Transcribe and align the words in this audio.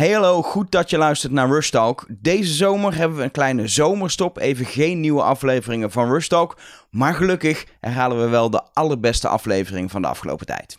Hallo, 0.00 0.42
goed 0.42 0.70
dat 0.70 0.90
je 0.90 0.98
luistert 0.98 1.32
naar 1.32 1.48
Rush 1.48 1.70
Talk. 1.70 2.06
Deze 2.08 2.52
zomer 2.52 2.96
hebben 2.96 3.16
we 3.16 3.22
een 3.22 3.30
kleine 3.30 3.68
zomerstop, 3.68 4.38
even 4.38 4.66
geen 4.66 5.00
nieuwe 5.00 5.22
afleveringen 5.22 5.90
van 5.90 6.10
Rush 6.10 6.26
Talk. 6.26 6.56
Maar 6.90 7.14
gelukkig 7.14 7.66
herhalen 7.80 8.20
we 8.20 8.28
wel 8.28 8.50
de 8.50 8.62
allerbeste 8.72 9.28
aflevering 9.28 9.90
van 9.90 10.02
de 10.02 10.08
afgelopen 10.08 10.46
tijd. 10.46 10.76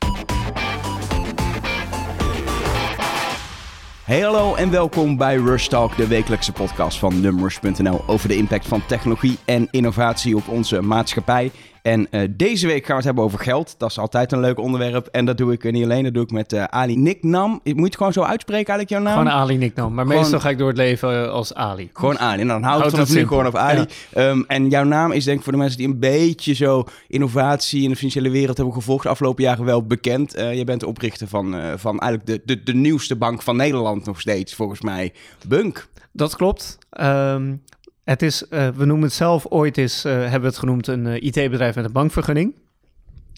Hey 4.04 4.20
hallo 4.20 4.56
en 4.56 4.72
welkom 4.72 5.18
bij 5.18 5.36
Rush 5.36 5.68
Talk, 5.68 5.98
de 5.98 6.08
wekelijkse 6.08 6.52
podcast 6.52 7.00
van 7.00 7.22
Numbers.nl 7.22 8.04
over 8.08 8.28
de 8.28 8.36
impact 8.36 8.68
van 8.68 8.86
technologie 8.86 9.38
en 9.46 9.68
innovatie 9.72 10.36
op 10.36 10.48
onze 10.48 10.82
maatschappij. 10.82 11.52
En 11.82 12.08
uh, 12.12 12.28
deze 12.32 12.68
week 12.68 12.80
gaan 12.80 12.90
we 12.90 12.96
het 12.96 13.06
hebben 13.06 13.24
over 13.24 13.40
geld. 13.40 13.76
Dat 13.78 13.90
is 13.90 14.00
altijd 14.00 14.32
een 14.32 14.40
leuk 14.40 14.60
onderwerp. 14.60 15.08
En 15.08 15.26
dat 15.26 15.38
doe 15.38 15.52
ik 15.52 15.72
niet 15.72 15.84
alleen, 15.84 16.04
dat 16.04 16.14
doe 16.14 16.24
ik 16.24 16.32
met 16.32 16.54
uh, 16.54 16.64
Ali 16.64 16.98
Niknam. 16.98 17.52
Moet 17.52 17.76
je 17.76 17.84
het 17.84 17.96
gewoon 17.98 18.14
zo 18.14 18.22
uitspreken 18.22 18.68
eigenlijk, 18.68 18.90
jouw 18.90 19.02
naam? 19.02 19.26
Gewoon 19.26 19.42
Ali 19.42 19.58
Niknam. 19.58 19.94
Maar 19.94 20.06
gewoon... 20.06 20.20
meestal 20.20 20.40
ga 20.40 20.50
ik 20.50 20.58
door 20.58 20.68
het 20.68 20.78
leven 20.78 21.32
als 21.32 21.54
Ali. 21.54 21.90
Gewoon 21.94 22.20
Ali. 22.20 22.42
En 22.42 22.48
dan 22.48 22.64
houd 22.64 22.84
het 22.84 22.92
vanaf 22.92 23.14
nu 23.14 23.28
gewoon 23.28 23.48
op 23.48 23.56
Ali. 23.56 23.86
Ja. 24.14 24.30
Um, 24.30 24.46
en 24.48 24.70
jouw 24.70 24.84
naam 24.84 25.12
is 25.12 25.24
denk 25.24 25.38
ik 25.38 25.44
voor 25.44 25.54
de 25.54 25.60
mensen 25.60 25.78
die 25.78 25.88
een 25.88 26.00
beetje 26.00 26.54
zo 26.54 26.84
innovatie 27.08 27.84
in 27.84 27.90
de 27.90 27.96
financiële 27.96 28.30
wereld 28.30 28.58
hebben 28.58 28.76
gevolgd 28.76 29.04
de 29.04 29.10
afgelopen 29.10 29.44
jaren 29.44 29.66
wel 29.66 29.86
bekend. 29.86 30.38
Uh, 30.38 30.58
je 30.58 30.64
bent 30.64 30.80
de 30.80 30.88
oprichter 30.88 31.28
van, 31.28 31.56
van 31.76 32.00
eigenlijk 32.00 32.26
de, 32.26 32.56
de, 32.56 32.64
de 32.64 32.74
nieuwste 32.74 33.16
bank 33.16 33.42
van 33.42 33.56
Nederland 33.56 34.06
nog 34.06 34.20
steeds, 34.20 34.56
volgens 34.56 34.82
mij. 34.82 35.14
Bunk. 35.48 35.90
Dat 36.12 36.36
klopt. 36.36 36.78
Um, 37.02 37.62
het 38.04 38.22
is, 38.22 38.44
uh, 38.50 38.68
we 38.68 38.86
noemen 38.86 39.06
het 39.06 39.14
zelf 39.14 39.46
ooit 39.50 39.78
is, 39.78 40.06
uh, 40.06 40.12
hebben 40.12 40.42
we 40.42 40.48
het 40.48 40.58
genoemd 40.58 40.88
een 40.88 41.06
uh, 41.06 41.22
IT-bedrijf 41.22 41.76
met 41.76 41.86
een 41.86 41.92
bankvergunning. 41.92 42.56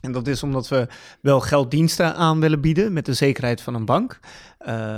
En 0.01 0.11
dat 0.11 0.27
is 0.27 0.43
omdat 0.43 0.67
we 0.67 0.87
wel 1.21 1.39
gelddiensten 1.39 2.15
aan 2.15 2.39
willen 2.39 2.61
bieden 2.61 2.93
met 2.93 3.05
de 3.05 3.13
zekerheid 3.13 3.61
van 3.61 3.73
een 3.73 3.85
bank. 3.85 4.19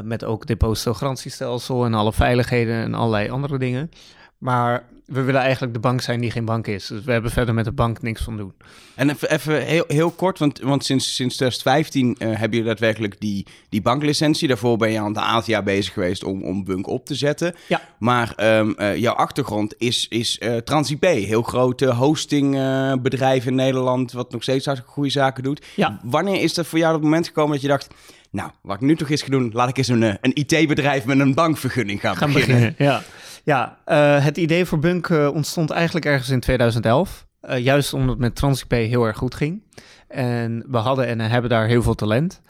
met 0.04 0.24
ook 0.24 0.46
depositogarantiestelsel 0.46 1.86
en 1.86 1.94
alle 1.94 2.14
veiligheden 2.14 2.84
en 2.84 2.94
allerlei 2.94 3.30
andere 3.30 3.58
dingen. 3.58 3.90
Maar 4.38 4.86
we 5.06 5.22
willen 5.22 5.42
eigenlijk 5.42 5.74
de 5.74 5.80
bank 5.80 6.02
zijn 6.02 6.22
die 6.22 6.32
geen 6.32 6.46
bank 6.46 6.68
is. 6.68 6.88
Dus 6.88 7.04
we 7.04 7.12
hebben 7.12 7.32
verder 7.32 7.54
met 7.54 7.66
de 7.66 7.72
bank 7.72 8.02
niks 8.02 8.22
van 8.22 8.38
doen. 8.38 8.54
En 8.96 9.10
even, 9.10 9.32
even 9.32 9.66
heel, 9.66 9.84
heel 9.88 10.12
kort, 10.12 10.40
want, 10.40 10.60
want 10.60 10.86
sinds, 10.86 11.16
sinds 11.16 11.36
2015 11.36 12.08
uh, 12.08 12.28
hebben 12.28 12.50
jullie 12.50 12.66
daadwerkelijk 12.66 13.20
die, 13.20 13.46
die 13.70 13.82
banklicentie. 13.82 14.48
Daarvoor 14.48 14.78
ben 14.78 14.92
je 14.92 14.98
een 14.98 15.20
aantal 15.20 15.54
jaar 15.54 15.64
bezig 15.64 15.94
geweest 15.94 16.24
om, 16.24 16.44
om 16.44 16.64
Bunk 16.64 16.88
op 16.88 17.06
te 17.06 17.16
zetten. 17.16 17.56
Ja. 17.68 17.82
Maar 18.00 18.58
um, 18.60 18.76
uh, 18.78 18.96
jouw 18.96 19.14
achtergrond 19.14 19.74
is, 19.78 20.08
is 20.08 20.40
uh, 20.40 20.58
TransIP, 20.58 21.04
heel 21.04 21.42
grote 21.42 21.94
hostingbedrijf 21.94 23.46
in 23.46 23.56
Nederland, 23.56 24.12
wat 24.12 24.32
nog 24.32 24.44
steeds 24.44 24.66
hartstikke 24.66 24.96
goede 24.96 25.12
zaken 25.12 25.44
doet. 25.44 25.66
Ja. 25.76 26.00
Wanneer 26.04 26.42
is 26.42 26.54
dat 26.54 26.66
voor 26.68 26.80
jou 26.80 26.94
het 26.94 27.04
moment 27.04 27.28
gekomen 27.28 27.52
dat 27.52 27.62
je 27.62 27.68
dacht... 27.68 27.88
Nou, 28.36 28.52
wat 28.62 28.76
ik 28.76 28.82
nu 28.82 28.96
toch 28.96 29.10
eens 29.10 29.22
ga 29.22 29.30
doen, 29.30 29.50
laat 29.54 29.70
ik 29.70 29.78
eens 29.78 29.88
een, 29.88 30.02
een 30.02 30.32
IT-bedrijf 30.34 31.06
met 31.06 31.20
een 31.20 31.34
bankvergunning 31.34 32.00
gaan, 32.00 32.16
gaan 32.16 32.34
beginnen. 32.34 32.74
beginnen. 32.78 32.94
Ja. 32.94 33.02
Ja, 33.44 33.78
uh, 33.88 34.24
het 34.24 34.38
idee 34.38 34.66
voor 34.66 34.80
Bunk 34.80 35.08
uh, 35.08 35.34
ontstond 35.34 35.70
eigenlijk 35.70 36.06
ergens 36.06 36.30
in 36.30 36.40
2011. 36.40 37.26
Uh, 37.42 37.58
juist 37.58 37.94
omdat 37.94 38.10
het 38.10 38.20
met 38.20 38.36
TransIP 38.36 38.72
heel 38.72 39.04
erg 39.04 39.18
goed 39.18 39.36
ging. 39.36 39.64
En 40.08 40.66
we 40.68 40.78
hadden 40.78 41.08
en 41.08 41.20
hebben 41.20 41.50
daar 41.50 41.68
heel 41.68 41.82
veel 41.84 41.96
talent. 41.96 42.42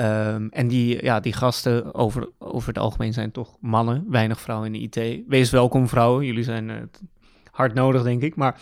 Um, 0.00 0.48
en 0.50 0.68
die, 0.68 1.04
ja, 1.04 1.20
die 1.20 1.32
gasten 1.32 1.94
over, 1.94 2.28
over 2.38 2.68
het 2.68 2.78
algemeen 2.78 3.12
zijn 3.12 3.30
toch 3.30 3.56
mannen, 3.60 4.04
weinig 4.08 4.40
vrouwen 4.40 4.74
in 4.74 4.90
de 4.90 5.00
IT. 5.00 5.22
Wees 5.28 5.50
welkom 5.50 5.88
vrouwen, 5.88 6.26
jullie 6.26 6.44
zijn 6.44 6.90
hard 7.50 7.74
nodig 7.74 8.02
denk 8.02 8.22
ik. 8.22 8.36
Maar 8.36 8.60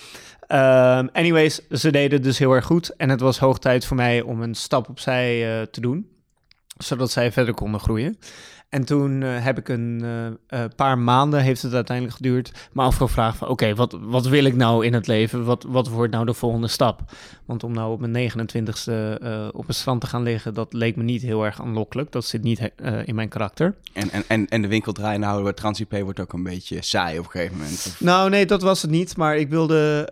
um, 0.98 1.08
anyways, 1.12 1.68
ze 1.70 1.90
deden 1.90 2.22
dus 2.22 2.38
heel 2.38 2.52
erg 2.52 2.64
goed. 2.64 2.88
En 2.96 3.08
het 3.08 3.20
was 3.20 3.38
hoog 3.38 3.58
tijd 3.58 3.86
voor 3.86 3.96
mij 3.96 4.20
om 4.22 4.42
een 4.42 4.54
stap 4.54 4.88
opzij 4.88 5.66
te 5.70 5.80
doen. 5.80 6.17
Zodat 6.78 7.10
zij 7.10 7.32
verder 7.32 7.54
konden 7.54 7.80
groeien. 7.80 8.18
En 8.69 8.84
toen 8.84 9.20
uh, 9.20 9.44
heb 9.44 9.58
ik 9.58 9.69
een 9.69 10.00
uh, 10.02 10.27
uh, 10.61 10.64
paar 10.77 10.98
maanden, 10.98 11.41
heeft 11.41 11.62
het 11.62 11.74
uiteindelijk 11.74 12.16
geduurd, 12.16 12.69
me 12.72 12.83
afgevraagd 12.83 13.36
van 13.36 13.48
oké, 13.48 13.64
okay, 13.64 13.74
wat, 13.74 13.98
wat 14.00 14.27
wil 14.27 14.44
ik 14.44 14.55
nou 14.55 14.84
in 14.86 14.94
het 14.94 15.06
leven? 15.06 15.44
Wat, 15.44 15.64
wat 15.69 15.88
wordt 15.88 16.12
nou 16.12 16.27
de 16.27 16.34
volgende 16.34 16.69
stap? 16.69 17.00
Want 17.45 17.64
om 17.64 17.73
nou 17.73 17.92
op 17.92 18.06
mijn 18.06 18.30
29ste 18.30 18.92
op 19.52 19.67
het 19.67 19.77
strand 19.77 20.01
te 20.01 20.06
gaan 20.06 20.23
liggen, 20.23 20.55
dat 20.55 20.73
leek 20.73 20.96
me 20.96 21.02
niet 21.02 21.23
heel 21.23 21.45
erg 21.45 21.61
aanlokkelijk. 21.61 22.12
Dat 22.12 22.24
zit 22.24 22.42
niet 22.42 22.70
in 23.05 23.14
mijn 23.14 23.29
karakter. 23.29 23.74
En, 23.92 24.11
en, 24.11 24.24
en, 24.29 24.48
en 24.48 24.62
de 24.62 24.68
winkel 24.68 24.92
draaien 24.92 25.20
nou, 25.20 25.42
wordt 25.42 25.56
TransIP 25.56 26.00
wordt 26.02 26.20
ook 26.20 26.33
een 26.33 26.42
beetje 26.42 26.83
saai 26.83 27.18
op 27.18 27.24
een 27.24 27.30
gegeven 27.30 27.56
moment? 27.56 27.86
Of? 27.86 28.00
Nou 28.00 28.30
nee, 28.30 28.46
dat 28.46 28.62
was 28.62 28.83
het 28.83 28.90
niet. 28.90 29.17
Maar 29.17 29.36
ik 29.36 29.48
wilde, 29.48 30.08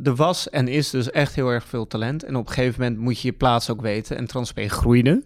de 0.00 0.14
was 0.14 0.50
en 0.50 0.68
is 0.68 0.90
dus 0.90 1.10
echt 1.10 1.34
heel 1.34 1.48
erg 1.48 1.64
veel 1.64 1.86
talent. 1.86 2.24
En 2.24 2.36
op 2.36 2.46
een 2.46 2.52
gegeven 2.52 2.80
moment 2.80 3.00
moet 3.00 3.20
je 3.20 3.28
je 3.28 3.34
plaats 3.34 3.70
ook 3.70 3.80
weten. 3.80 4.16
En 4.16 4.26
TransIP 4.26 4.70
groeide. 4.70 5.22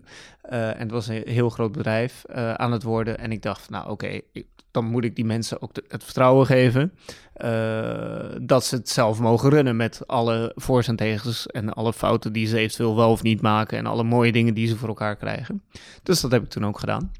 Uh, 0.52 0.68
en 0.68 0.80
het 0.80 0.90
was 0.90 1.06
een 1.06 1.22
heel 1.24 1.50
groot 1.50 1.72
bedrijf 1.72 2.24
uh, 2.30 2.54
aan 2.54 2.72
het 2.72 2.82
worden. 2.82 3.18
En 3.18 3.32
ik 3.32 3.42
dacht, 3.42 3.70
nou 3.70 3.90
oké, 3.90 4.20
dan 4.70 4.84
moet 4.84 5.04
ik 5.04 5.16
die 5.16 5.24
mensen 5.24 5.62
ook 5.62 5.70
het 5.88 6.04
vertrouwen 6.04 6.46
geven 6.46 6.92
uh, 7.36 8.36
dat 8.42 8.64
ze 8.64 8.76
het 8.76 8.88
zelf 8.88 9.20
mogen 9.20 9.50
runnen 9.50 9.76
met 9.76 10.02
alle 10.06 10.52
voor's 10.54 10.88
en 10.88 10.96
tegens 10.96 11.46
en 11.46 11.72
alle 11.72 11.92
fouten 11.92 12.32
die 12.32 12.46
ze 12.46 12.58
eventueel 12.58 12.96
wel 12.96 13.10
of 13.10 13.22
niet 13.22 13.40
maken 13.40 13.78
en 13.78 13.86
alle 13.86 14.04
mooie 14.04 14.32
dingen 14.32 14.54
die 14.54 14.66
ze 14.66 14.76
voor 14.76 14.88
elkaar 14.88 15.16
krijgen. 15.16 15.62
Dus 16.02 16.20
dat 16.20 16.30
heb 16.30 16.42
ik 16.42 16.48
toen 16.48 16.66
ook 16.66 16.78
gedaan. 16.78 17.10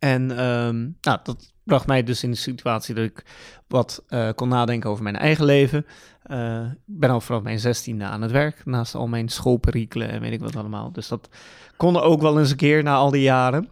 En 0.00 0.44
um, 0.44 0.96
nou, 1.00 1.18
dat 1.22 1.52
bracht 1.64 1.86
mij 1.86 2.02
dus 2.02 2.22
in 2.22 2.30
de 2.30 2.36
situatie 2.36 2.94
dat 2.94 3.04
ik 3.04 3.24
wat 3.68 4.04
kon 4.34 4.48
nadenken 4.48 4.90
over 4.90 5.02
mijn 5.02 5.16
eigen 5.16 5.44
leven. 5.44 5.86
Uh, 6.26 6.64
ik 6.64 6.98
ben 6.98 7.10
al 7.10 7.20
vanaf 7.20 7.42
mijn 7.42 7.58
zestiende 7.58 8.04
aan 8.04 8.22
het 8.22 8.30
werk, 8.30 8.64
naast 8.64 8.94
al 8.94 9.06
mijn 9.06 9.28
schoolperikelen 9.28 10.08
en 10.08 10.20
weet 10.20 10.32
ik 10.32 10.40
wat 10.40 10.56
allemaal. 10.56 10.92
Dus 10.92 11.08
dat 11.08 11.28
kon 11.76 11.96
ook 11.96 12.20
wel 12.20 12.38
eens 12.38 12.50
een 12.50 12.56
keer 12.56 12.82
na 12.82 12.94
al 12.94 13.10
die 13.10 13.22
jaren. 13.22 13.68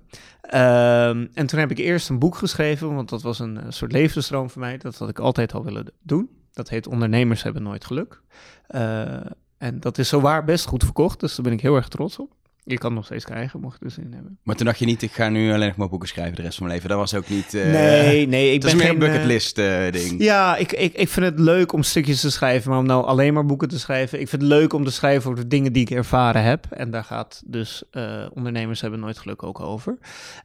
Uh, 0.55 1.09
en 1.09 1.47
toen 1.47 1.59
heb 1.59 1.71
ik 1.71 1.78
eerst 1.78 2.09
een 2.09 2.19
boek 2.19 2.37
geschreven, 2.37 2.95
want 2.95 3.09
dat 3.09 3.22
was 3.22 3.39
een, 3.39 3.60
soort 3.69 3.93
levensdroom 3.93 4.50
voor 4.50 4.60
mij. 4.60 4.78
Dat 4.78 4.99
had 4.99 5.09
ik 5.09 5.19
altijd 5.19 5.55
al 5.55 5.65
willen 5.65 5.93
doen. 6.03 6.31
Dat 6.53 6.69
heet 6.69 6.87
Ondernemers 6.87 7.43
hebben 7.43 7.62
nooit 7.62 7.84
geluk. 7.84 8.22
Uh, 8.69 9.21
en 9.59 9.81
dat 9.81 9.99
is 9.99 10.09
zowaar 10.09 10.45
best 10.45 10.66
goed 10.66 10.84
verkocht, 10.84 11.21
dus 11.21 11.34
daar 11.34 11.45
ben 11.45 11.53
ik 11.53 11.60
heel 11.60 11.77
erg 11.77 11.89
trots 11.89 12.19
op. 12.19 12.33
Je 12.68 12.78
kan 12.78 12.94
nog 12.94 13.04
steeds 13.04 13.24
krijgen, 13.24 13.60
mocht 13.60 13.78
je 13.78 13.84
er 13.84 13.90
zin 13.90 14.12
hebben. 14.12 14.38
Maar 14.42 14.56
toen 14.56 14.66
dacht 14.66 14.78
je 14.78 14.86
niet, 14.86 15.02
ik 15.02 15.12
ga 15.12 15.28
nu 15.28 15.52
alleen 15.52 15.68
nog 15.68 15.76
maar 15.76 15.88
boeken 15.88 16.08
schrijven 16.08 16.36
de 16.36 16.42
rest 16.42 16.56
van 16.56 16.66
mijn 16.66 16.78
leven. 16.78 16.96
Dat 16.96 17.10
was 17.10 17.14
ook 17.14 17.28
niet... 17.28 17.54
Uh, 17.54 17.64
nee, 17.64 18.26
nee. 18.26 18.52
Ik 18.52 18.60
dat 18.60 18.70
ben 18.70 18.80
is 18.80 18.86
meer 18.86 18.92
geen, 18.92 19.02
een 19.02 19.12
bucketlist 19.12 19.58
uh, 19.58 19.90
ding. 19.90 20.22
Ja, 20.22 20.56
ik, 20.56 20.72
ik, 20.72 20.94
ik 20.94 21.08
vind 21.08 21.26
het 21.26 21.38
leuk 21.38 21.72
om 21.72 21.82
stukjes 21.82 22.20
te 22.20 22.30
schrijven, 22.30 22.70
maar 22.70 22.78
om 22.78 22.86
nou 22.86 23.04
alleen 23.04 23.34
maar 23.34 23.46
boeken 23.46 23.68
te 23.68 23.78
schrijven. 23.78 24.20
Ik 24.20 24.28
vind 24.28 24.42
het 24.42 24.50
leuk 24.50 24.72
om 24.72 24.84
te 24.84 24.90
schrijven 24.90 25.30
over 25.30 25.42
de 25.42 25.48
dingen 25.48 25.72
die 25.72 25.82
ik 25.82 25.90
ervaren 25.90 26.42
heb. 26.42 26.66
En 26.70 26.90
daar 26.90 27.04
gaat 27.04 27.42
dus 27.46 27.82
uh, 27.92 28.26
ondernemers 28.34 28.80
hebben 28.80 29.00
nooit 29.00 29.18
geluk 29.18 29.42
ook 29.42 29.60
over. 29.60 29.98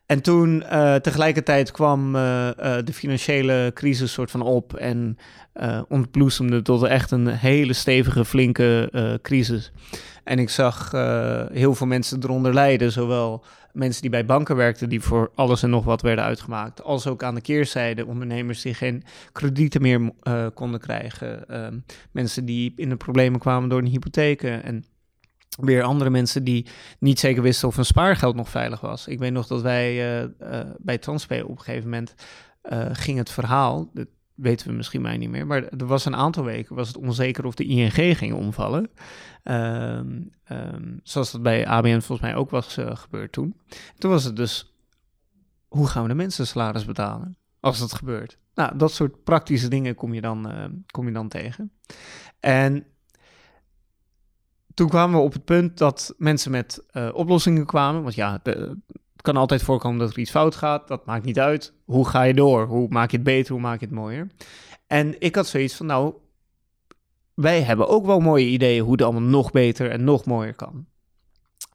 En 0.06 0.22
toen 0.22 0.64
tegelijkertijd 1.02 1.72
kwam 1.72 2.12
de 2.14 2.94
financiële 2.94 3.72
crisis 3.74 4.14
soort 4.14 4.32
van 4.32 4.42
op 4.42 4.74
en 4.74 5.18
ontbloesemde 5.88 6.62
tot 6.62 6.84
echt 6.84 7.12
een 7.12 7.28
hele 7.28 7.74
stevige, 7.74 8.26
flinke 8.26 8.90
crisis. 9.22 9.72
En 10.24 10.40
ik 10.40 10.50
zag 10.50 10.94
uh, 10.94 11.46
heel 11.52 11.76
veel 11.76 11.88
mensen 11.88 12.24
eronder 12.24 12.54
lijden, 12.54 12.92
zowel 12.92 13.46
mensen 13.74 14.02
die 14.02 14.12
bij 14.12 14.26
banken 14.26 14.56
werkten, 14.56 14.90
die 14.90 15.02
voor 15.02 15.32
alles 15.36 15.64
en 15.64 15.70
nog 15.70 15.86
wat 15.86 16.02
werden 16.02 16.24
uitgemaakt, 16.24 16.84
als 16.84 17.08
ook 17.08 17.24
aan 17.24 17.36
de 17.36 17.42
keerzijde 17.42 18.06
ondernemers 18.06 18.62
die 18.62 18.74
geen 18.74 19.04
kredieten 19.32 19.82
meer 19.82 20.12
uh, 20.24 20.48
konden 20.54 20.80
krijgen, 20.80 21.44
uh, 21.50 21.68
mensen 22.12 22.46
die 22.46 22.74
in 22.76 22.90
de 22.90 22.96
problemen 22.96 23.40
kwamen 23.40 23.70
door 23.70 23.80
een 23.80 23.88
hypotheken 23.88 24.64
en 24.64 24.86
weer 25.62 25.84
andere 25.84 26.10
mensen 26.10 26.44
die 26.44 26.68
niet 27.00 27.20
zeker 27.20 27.42
wisten 27.42 27.68
of 27.68 27.76
hun 27.76 27.86
spaargeld 27.86 28.36
nog 28.36 28.50
veilig 28.50 28.80
was. 28.82 29.08
Ik 29.08 29.20
weet 29.20 29.32
nog 29.32 29.48
dat 29.48 29.62
wij 29.62 30.22
uh, 30.24 30.30
bij 30.78 30.98
Transpay 30.98 31.42
op 31.42 31.50
een 31.50 31.62
gegeven 31.62 31.90
moment 31.90 32.16
ging 32.92 33.18
het 33.18 33.30
verhaal, 33.30 33.92
weten 34.36 34.68
we 34.68 34.74
misschien 34.74 35.02
mij 35.02 35.18
niet 35.18 35.30
meer, 35.30 35.48
maar 35.48 35.64
er 35.64 35.86
was 35.86 36.06
een 36.06 36.16
aantal 36.16 36.44
weken 36.44 36.76
was 36.76 36.88
het 36.88 36.98
onzeker 36.98 37.46
of 37.46 37.56
de 37.56 37.66
ING 37.66 38.18
ging 38.18 38.34
omvallen. 38.34 38.90
Um, 39.44 40.32
um, 40.52 41.00
zoals 41.04 41.32
dat 41.32 41.42
bij 41.42 41.68
ABN 41.68 42.00
volgens 42.00 42.20
mij 42.20 42.36
ook 42.36 42.50
was 42.50 42.78
uh, 42.78 42.96
gebeurd 42.96 43.32
toen. 43.32 43.60
Toen 43.98 44.12
was 44.12 44.24
het 44.24 44.36
dus, 44.36 44.74
hoe 45.68 45.88
gaan 45.88 46.02
we 46.02 46.08
de 46.08 46.16
mensen 46.16 46.48
salaris 46.48 46.86
betalen 46.86 47.38
als 47.60 47.80
dat 47.80 47.94
gebeurt? 47.94 48.38
Nou, 48.56 48.78
dat 48.78 48.92
soort 48.92 49.24
praktische 49.24 49.68
dingen 49.68 49.96
kom 49.96 50.14
je 50.14 50.22
dan, 50.22 50.52
uh, 50.52 50.66
kom 50.92 51.08
je 51.08 51.14
dan 51.14 51.28
tegen. 51.28 51.72
En 52.40 52.86
toen 54.74 54.90
kwamen 54.90 55.20
we 55.20 55.26
op 55.26 55.34
het 55.34 55.46
punt 55.46 55.78
dat 55.78 56.14
mensen 56.18 56.52
met 56.52 56.86
uh, 56.92 57.10
oplossingen 57.14 57.66
kwamen. 57.66 58.04
Want 58.04 58.16
ja, 58.16 58.40
de, 58.44 58.78
kan 59.24 59.38
altijd 59.38 59.64
voorkomen 59.64 60.00
dat 60.00 60.12
er 60.12 60.20
iets 60.20 60.32
fout 60.32 60.56
gaat. 60.56 60.88
Dat 60.88 61.06
maakt 61.06 61.26
niet 61.26 61.40
uit. 61.40 61.74
Hoe 61.86 62.08
ga 62.08 62.24
je 62.24 62.34
door? 62.34 62.66
Hoe 62.66 62.88
maak 62.90 63.12
je 63.12 63.18
het 63.18 63.26
beter? 63.26 63.52
Hoe 63.52 63.62
maak 63.62 63.80
je 63.80 63.86
het 63.86 63.96
mooier? 63.96 64.28
En 64.88 65.16
ik 65.20 65.36
had 65.36 65.48
zoiets 65.48 65.76
van, 65.76 65.86
nou, 65.86 66.14
wij 67.34 67.62
hebben 67.62 67.88
ook 67.88 68.06
wel 68.06 68.20
mooie 68.20 68.46
ideeën 68.46 68.84
hoe 68.84 68.92
het 68.92 69.02
allemaal 69.02 69.22
nog 69.22 69.52
beter 69.52 69.92
en 69.92 70.04
nog 70.04 70.26
mooier 70.26 70.56
kan. 70.56 70.86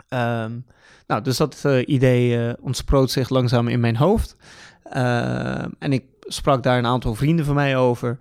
Um, 0.08 0.64
nou, 1.06 1.22
dus 1.22 1.36
dat 1.36 1.62
uh, 1.66 1.88
idee 1.88 2.46
uh, 2.46 2.52
ontsproot 2.60 3.10
zich 3.10 3.28
langzaam 3.28 3.68
in 3.68 3.80
mijn 3.80 3.96
hoofd. 3.96 4.36
Uh, 4.92 5.64
en 5.78 5.92
ik 5.92 6.04
sprak 6.20 6.62
daar 6.62 6.78
een 6.78 6.86
aantal 6.86 7.14
vrienden 7.14 7.44
van 7.44 7.54
mij 7.54 7.76
over. 7.76 8.18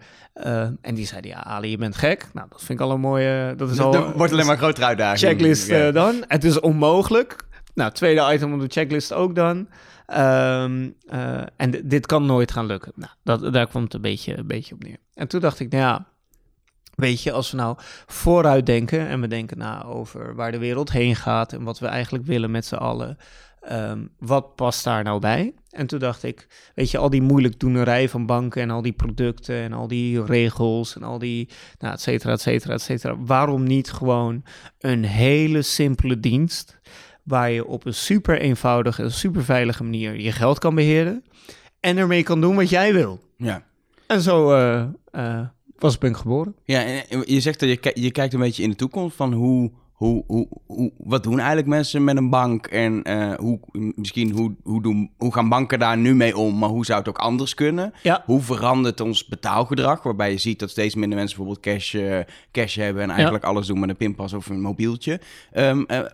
en 0.82 0.96
die 0.96 1.06
zeiden, 1.06 1.32
ja, 1.32 1.44
Ali, 1.44 1.70
je 1.70 1.78
bent 1.78 1.96
gek. 1.96 2.28
Nou, 2.34 2.48
dat 2.50 2.64
vind 2.64 2.80
ik 2.80 2.86
al 2.86 2.92
een 2.92 3.00
mooie... 3.00 3.54
Dat 3.58 3.70
is 3.70 3.80
al, 3.80 4.12
wordt 4.12 4.34
alleen 4.34 4.46
maar 4.46 4.58
grotere 4.58 4.86
uitdaging. 4.86 5.20
Checklist 5.20 5.68
ja. 5.68 5.92
dan. 5.92 6.24
Het 6.28 6.44
is 6.44 6.60
onmogelijk. 6.60 7.47
Nou, 7.78 7.92
tweede 7.92 8.34
item 8.34 8.54
op 8.54 8.60
de 8.60 8.68
checklist 8.68 9.14
ook 9.14 9.36
dan. 9.36 9.68
Ehm, 10.06 10.90
eh, 11.08 11.42
en 11.56 11.72
dit 11.84 12.06
kan 12.06 12.26
nooit 12.26 12.52
gaan 12.52 12.66
lukken. 12.66 12.92
Nou, 12.96 13.12
dat, 13.24 13.54
daar 13.54 13.68
kwam 13.68 13.84
het 13.84 13.94
een 13.94 14.02
beetje, 14.02 14.38
een 14.38 14.48
beetje 14.48 14.76
op 14.76 14.84
neer. 14.84 14.98
En 15.14 15.28
toen 15.28 15.40
dacht 15.42 15.60
ik, 15.60 15.72
nou 15.72 15.84
ja, 15.84 16.08
weet 16.96 17.22
je, 17.24 17.32
als 17.32 17.52
we 17.52 17.58
nou 17.58 17.78
vooruit 18.06 18.66
denken 18.66 19.08
en 19.08 19.22
we 19.22 19.28
denken 19.28 19.58
na 19.58 19.84
over 19.84 20.36
waar 20.36 20.52
de 20.52 20.58
wereld 20.58 20.92
heen 20.92 21.16
gaat 21.16 21.54
en 21.54 21.64
wat 21.64 21.80
we 21.80 21.88
eigenlijk 21.88 22.26
willen 22.26 22.52
met 22.52 22.66
z'n 22.66 22.76
allen, 22.76 23.18
ehm, 23.62 24.06
wat 24.20 24.56
past 24.56 24.84
daar 24.84 25.04
nou 25.04 25.20
bij? 25.20 25.54
En 25.70 25.88
toen 25.88 26.00
dacht 26.00 26.24
ik, 26.24 26.48
weet 26.76 26.92
je, 26.92 26.98
al 26.98 27.10
die 27.10 27.22
moeilijk 27.22 27.60
doenerij 27.60 28.10
van 28.10 28.26
banken 28.26 28.62
en 28.62 28.70
al 28.70 28.82
die 28.82 28.94
producten 28.94 29.56
en 29.56 29.74
al 29.74 29.88
die 29.88 30.26
regels 30.26 30.96
en 30.96 31.04
al 31.04 31.20
die, 31.20 31.50
nou, 31.80 31.94
et 31.94 32.02
cetera, 32.02 32.32
et 32.32 32.42
cetera, 32.42 32.74
et 32.74 32.82
cetera. 32.82 33.18
Waarom 33.18 33.64
niet 33.64 33.92
gewoon 33.92 34.44
een 34.80 35.04
hele 35.04 35.62
simpele 35.62 36.20
dienst 36.20 36.80
waar 37.28 37.52
je 37.52 37.66
op 37.66 37.86
een 37.86 37.94
super 37.94 38.40
eenvoudige 38.40 39.04
en 39.04 39.12
super 39.12 39.44
veilige 39.44 39.84
manier 39.84 40.20
je 40.20 40.32
geld 40.32 40.60
kan 40.60 40.76
beheren 40.76 41.24
en 41.80 41.98
ermee 41.98 42.24
kan 42.24 42.42
doen 42.42 42.56
wat 42.56 42.70
jij 42.70 42.94
wil. 42.94 43.20
Ja. 43.38 43.64
En 44.08 44.22
zo 44.22 44.54
eh, 44.54 44.84
eh, 45.12 45.46
was 45.78 45.98
Bunk 45.98 46.18
geboren. 46.18 46.56
Ja, 46.64 46.84
en 46.84 47.24
je 47.26 47.40
zegt 47.40 47.60
dat 47.60 47.70
je, 47.70 47.92
je 47.94 48.12
kijkt 48.12 48.34
een 48.34 48.40
beetje 48.40 48.64
in 48.64 48.70
de 48.70 48.76
toekomst 48.76 49.16
van 49.16 49.34
hoe, 49.34 49.72
hoe, 49.92 50.24
hoe, 50.28 50.48
hoe 50.66 50.92
wat 50.98 51.24
doen 51.24 51.38
eigenlijk 51.38 51.68
mensen 51.68 52.04
met 52.04 52.18
een 52.18 52.30
bank 52.30 52.68
en 52.68 53.04
eh, 53.04 53.34
hoe, 53.34 53.60
misschien 53.96 54.32
hoe, 54.32 54.56
hoe, 54.64 54.82
doen, 54.82 55.12
hoe 55.18 55.34
gaan 55.34 55.50
banken 55.50 55.80
daar 55.80 55.98
nu 55.98 56.16
mee 56.16 56.38
om, 56.38 56.58
maar 56.58 56.70
hoe 56.70 56.86
zou 56.86 57.00
het 57.00 57.10
ook 57.10 57.18
anders 57.18 57.54
kunnen? 57.54 57.94
Ja. 58.04 58.24
Hoe 58.26 58.42
verandert 58.42 59.02
ons 59.02 59.28
betaalgedrag, 59.28 60.04
waarbij 60.04 60.32
je 60.32 60.38
ziet 60.38 60.60
dat 60.60 60.70
steeds 60.70 60.96
minder 60.96 61.18
mensen 61.18 61.38
bijvoorbeeld 61.38 61.66
cash, 61.66 61.96
cash 62.52 62.76
hebben 62.76 63.04
en 63.04 63.10
eigenlijk 63.10 63.44
alles 63.44 63.68
doen 63.68 63.80
met 63.80 63.90
een 63.90 63.98
pinpas 63.98 64.34
of 64.34 64.50
een 64.50 64.62
mobieltje. 64.62 65.20
Wa- 65.52 66.12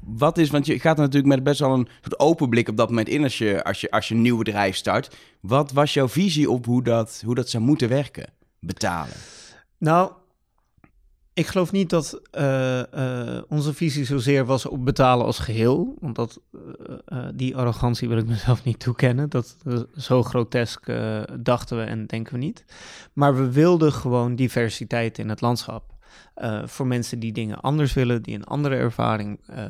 wat 0.00 0.38
is, 0.38 0.50
want 0.50 0.66
je 0.66 0.78
gaat 0.78 0.96
natuurlijk 0.96 1.34
met 1.34 1.42
best 1.42 1.60
wel 1.60 1.72
een 1.72 1.88
soort 2.00 2.18
open 2.18 2.48
blik 2.48 2.68
op 2.68 2.76
dat 2.76 2.88
moment 2.88 3.08
in 3.08 3.22
als 3.22 3.38
je, 3.38 3.64
als 3.64 3.80
je, 3.80 3.90
als 3.90 4.08
je 4.08 4.14
een 4.14 4.22
nieuw 4.22 4.36
bedrijf 4.36 4.76
start. 4.76 5.16
Wat 5.40 5.72
was 5.72 5.94
jouw 5.94 6.08
visie 6.08 6.50
op 6.50 6.66
hoe 6.66 6.82
dat, 6.82 7.22
hoe 7.24 7.34
dat 7.34 7.48
zou 7.48 7.62
moeten 7.62 7.88
werken? 7.88 8.32
Betalen. 8.60 9.16
Nou, 9.78 10.12
ik 11.34 11.46
geloof 11.46 11.72
niet 11.72 11.90
dat 11.90 12.20
eh, 12.30 13.36
eh, 13.36 13.42
onze 13.48 13.74
visie 13.74 14.04
zozeer 14.04 14.44
was 14.44 14.66
op 14.66 14.84
betalen 14.84 15.26
als 15.26 15.38
geheel. 15.38 15.96
Want 16.00 16.16
dat, 16.16 16.40
eh, 17.04 17.26
die 17.34 17.56
arrogantie 17.56 18.08
wil 18.08 18.16
ik 18.18 18.26
mezelf 18.26 18.64
niet 18.64 18.78
toekennen. 18.78 19.30
Dat, 19.30 19.56
zo 19.96 20.22
grotesk 20.22 20.86
dachten 21.40 21.76
we 21.76 21.82
en 21.82 22.06
denken 22.06 22.32
we 22.32 22.38
niet. 22.38 22.64
Maar 23.12 23.36
we 23.36 23.50
wilden 23.52 23.92
gewoon 23.92 24.36
diversiteit 24.36 25.18
in 25.18 25.28
het 25.28 25.40
landschap. 25.40 25.91
Eh, 26.34 26.62
voor 26.66 26.86
mensen 26.86 27.18
die 27.18 27.32
dingen 27.32 27.60
anders 27.60 27.92
willen, 27.92 28.22
die 28.22 28.34
een 28.34 28.44
andere 28.44 28.74
ervaring 28.76 29.40
eh, 29.46 29.64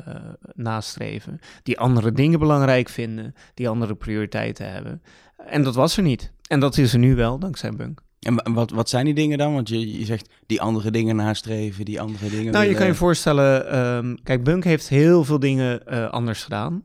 nastreven, 0.53 1.39
die 1.63 1.79
andere 1.79 2.11
dingen 2.11 2.39
belangrijk 2.39 2.89
vinden, 2.89 3.33
die 3.53 3.69
andere 3.69 3.95
prioriteiten 3.95 4.71
hebben. 4.71 5.01
En 5.47 5.63
dat 5.63 5.75
was 5.75 5.97
er 5.97 6.03
niet. 6.03 6.31
En 6.47 6.59
dat 6.59 6.77
is 6.77 6.93
er 6.93 6.99
nu 6.99 7.15
wel, 7.15 7.39
dankzij 7.39 7.71
Bunk. 7.71 8.01
En 8.19 8.35
wa- 8.35 8.51
wat, 8.53 8.71
wat 8.71 8.89
zijn 8.89 9.05
die 9.05 9.13
dingen 9.13 9.37
dan? 9.37 9.53
Want 9.53 9.69
je, 9.69 9.99
je 9.99 10.05
zegt 10.05 10.29
die 10.45 10.61
andere 10.61 10.91
dingen 10.91 11.15
nastreven, 11.15 11.85
die 11.85 12.01
andere 12.01 12.29
dingen. 12.29 12.51
Nou, 12.53 12.65
je 12.65 12.73
kan 12.75 12.85
je 12.85 12.93
voorstellen, 12.93 13.69
ehm, 13.71 14.15
kijk, 14.23 14.43
Bunk 14.43 14.63
heeft 14.63 14.89
heel 14.89 15.23
veel 15.23 15.39
dingen 15.39 15.85
eh, 15.87 16.09
anders 16.09 16.43
gedaan. 16.43 16.83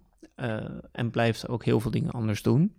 en 0.92 1.10
blijft 1.10 1.48
ook 1.48 1.64
heel 1.64 1.80
veel 1.80 1.90
dingen 1.90 2.10
anders 2.10 2.42
doen. 2.42 2.74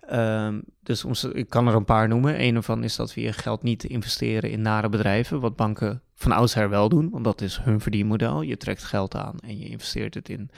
Ehm, 0.00 0.60
dus 0.82 1.04
ons, 1.04 1.24
ik 1.24 1.48
kan 1.48 1.68
er 1.68 1.74
een 1.74 1.84
paar 1.84 2.08
noemen. 2.08 2.40
Een 2.42 2.54
ervan 2.56 2.84
is 2.84 2.96
dat 2.96 3.14
we 3.14 3.20
je 3.20 3.32
geld 3.32 3.62
niet 3.62 3.84
investeren 3.84 4.50
in 4.50 4.60
nare 4.62 4.88
bedrijven, 4.88 5.40
wat 5.40 5.56
banken 5.56 6.02
van 6.14 6.32
oudsher 6.32 6.68
wel 6.68 6.88
doen, 6.88 7.10
want 7.10 7.24
dat 7.24 7.40
is 7.40 7.58
hun 7.62 7.80
verdienmodel. 7.80 8.42
Je 8.42 8.56
trekt 8.56 8.84
geld 8.84 9.14
aan 9.14 9.38
en 9.38 9.58
je 9.58 9.66
investeert 9.68 10.14
het 10.14 10.28
in 10.28 10.50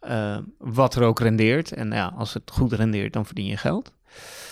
eh, 0.00 0.38
wat 0.58 0.94
er 0.94 1.02
ook 1.02 1.20
rendeert. 1.20 1.72
En 1.72 1.90
ja, 1.90 2.12
als 2.16 2.34
het 2.34 2.50
goed 2.52 2.72
rendeert, 2.72 3.12
dan 3.12 3.26
verdien 3.26 3.46
je 3.46 3.56
geld. 3.56 3.92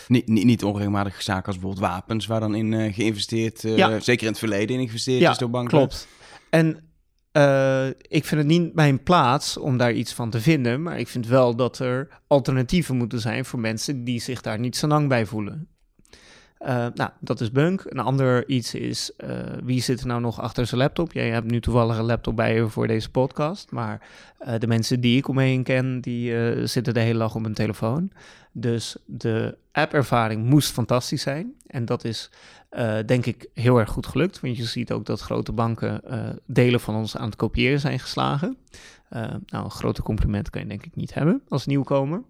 Niet, 0.08 0.28
niet, 0.28 0.44
niet 0.44 0.64
onregelmatige 0.64 1.22
zaken 1.22 1.46
als 1.46 1.58
bijvoorbeeld 1.58 1.86
wapens, 1.86 2.26
waar 2.26 2.40
dan 2.40 2.54
in 2.54 2.74
eh, 2.74 2.94
geïnvesteerd, 2.94 3.64
eh, 3.64 3.76
Ja. 3.76 4.00
zeker 4.00 4.22
in 4.22 4.30
het 4.30 4.38
verleden 4.38 4.68
in 4.68 4.76
geïnvesteerd 4.76 5.20
Ja, 5.20 5.30
is 5.30 5.38
door 5.38 5.50
banken. 5.50 5.78
Klopt. 5.78 6.08
En 6.50 6.84
ik 8.08 8.24
vind 8.24 8.40
het 8.40 8.46
niet 8.46 8.74
mijn 8.74 9.02
plaats 9.02 9.56
om 9.56 9.76
daar 9.76 9.92
iets 9.92 10.12
van 10.12 10.30
te 10.30 10.40
vinden, 10.40 10.82
maar 10.82 10.98
ik 10.98 11.08
vind 11.08 11.26
wel 11.26 11.56
dat 11.56 11.78
er 11.78 12.08
alternatieven 12.26 12.96
moeten 12.96 13.20
zijn 13.20 13.44
voor 13.44 13.58
mensen 13.60 14.04
die 14.04 14.20
zich 14.20 14.40
daar 14.40 14.58
niet 14.58 14.76
zo 14.76 14.86
lang 14.86 15.08
bij 15.08 15.26
voelen. 15.26 15.68
Eh, 16.60 16.86
nou, 16.94 17.10
dat 17.20 17.40
is 17.40 17.50
Bunk. 17.50 17.84
Een 17.86 17.98
ander 17.98 18.48
iets 18.48 18.74
is, 18.74 19.12
eh, 19.16 19.38
wie 19.62 19.82
zit 19.82 20.00
er 20.00 20.06
nou 20.06 20.20
nog 20.20 20.40
achter 20.40 20.66
zijn 20.66 20.80
laptop? 20.80 21.12
Jij 21.12 21.30
hebt 21.30 21.50
nu 21.50 21.60
toevallig 21.60 21.98
een 21.98 22.04
laptop 22.04 22.36
bij 22.36 22.54
je 22.54 22.68
voor 22.68 22.86
deze 22.86 23.10
podcast, 23.10 23.70
maar 23.70 24.08
eh, 24.38 24.58
de 24.58 24.66
mensen 24.66 25.00
die 25.00 25.16
ik 25.16 25.28
om 25.28 25.34
me 25.34 25.42
heen 25.42 25.62
ken, 25.62 26.00
die 26.00 26.66
zitten 26.66 26.94
de 26.94 27.00
hele 27.00 27.18
dag 27.18 27.34
op 27.34 27.42
hun 27.42 27.54
telefoon. 27.54 28.10
Dus 28.52 28.96
de 29.06 29.56
app-ervaring 29.72 30.44
moest 30.44 30.70
fantastisch 30.70 31.22
zijn. 31.22 31.54
En 31.66 31.84
dat 31.84 32.04
is 32.04 32.30
denk 33.06 33.26
ik 33.26 33.48
heel 33.54 33.78
erg 33.78 33.90
goed 33.90 34.06
gelukt. 34.06 34.40
Want 34.40 34.56
je 34.56 34.64
ziet 34.64 34.92
ook 34.92 35.06
dat 35.06 35.20
grote 35.20 35.52
banken 35.52 36.00
delen 36.46 36.80
van 36.80 36.94
ons 36.94 37.16
aan 37.16 37.26
het 37.26 37.36
kopiëren 37.36 37.80
zijn 37.80 37.98
geslagen. 37.98 38.56
Nou, 39.10 39.64
een 39.64 39.70
grote 39.70 40.02
compliment 40.02 40.50
kan 40.50 40.62
je 40.62 40.68
denk 40.68 40.84
ik 40.84 40.96
niet 40.96 41.14
hebben 41.14 41.42
als 41.48 41.66
nieuwkomer. 41.66 42.22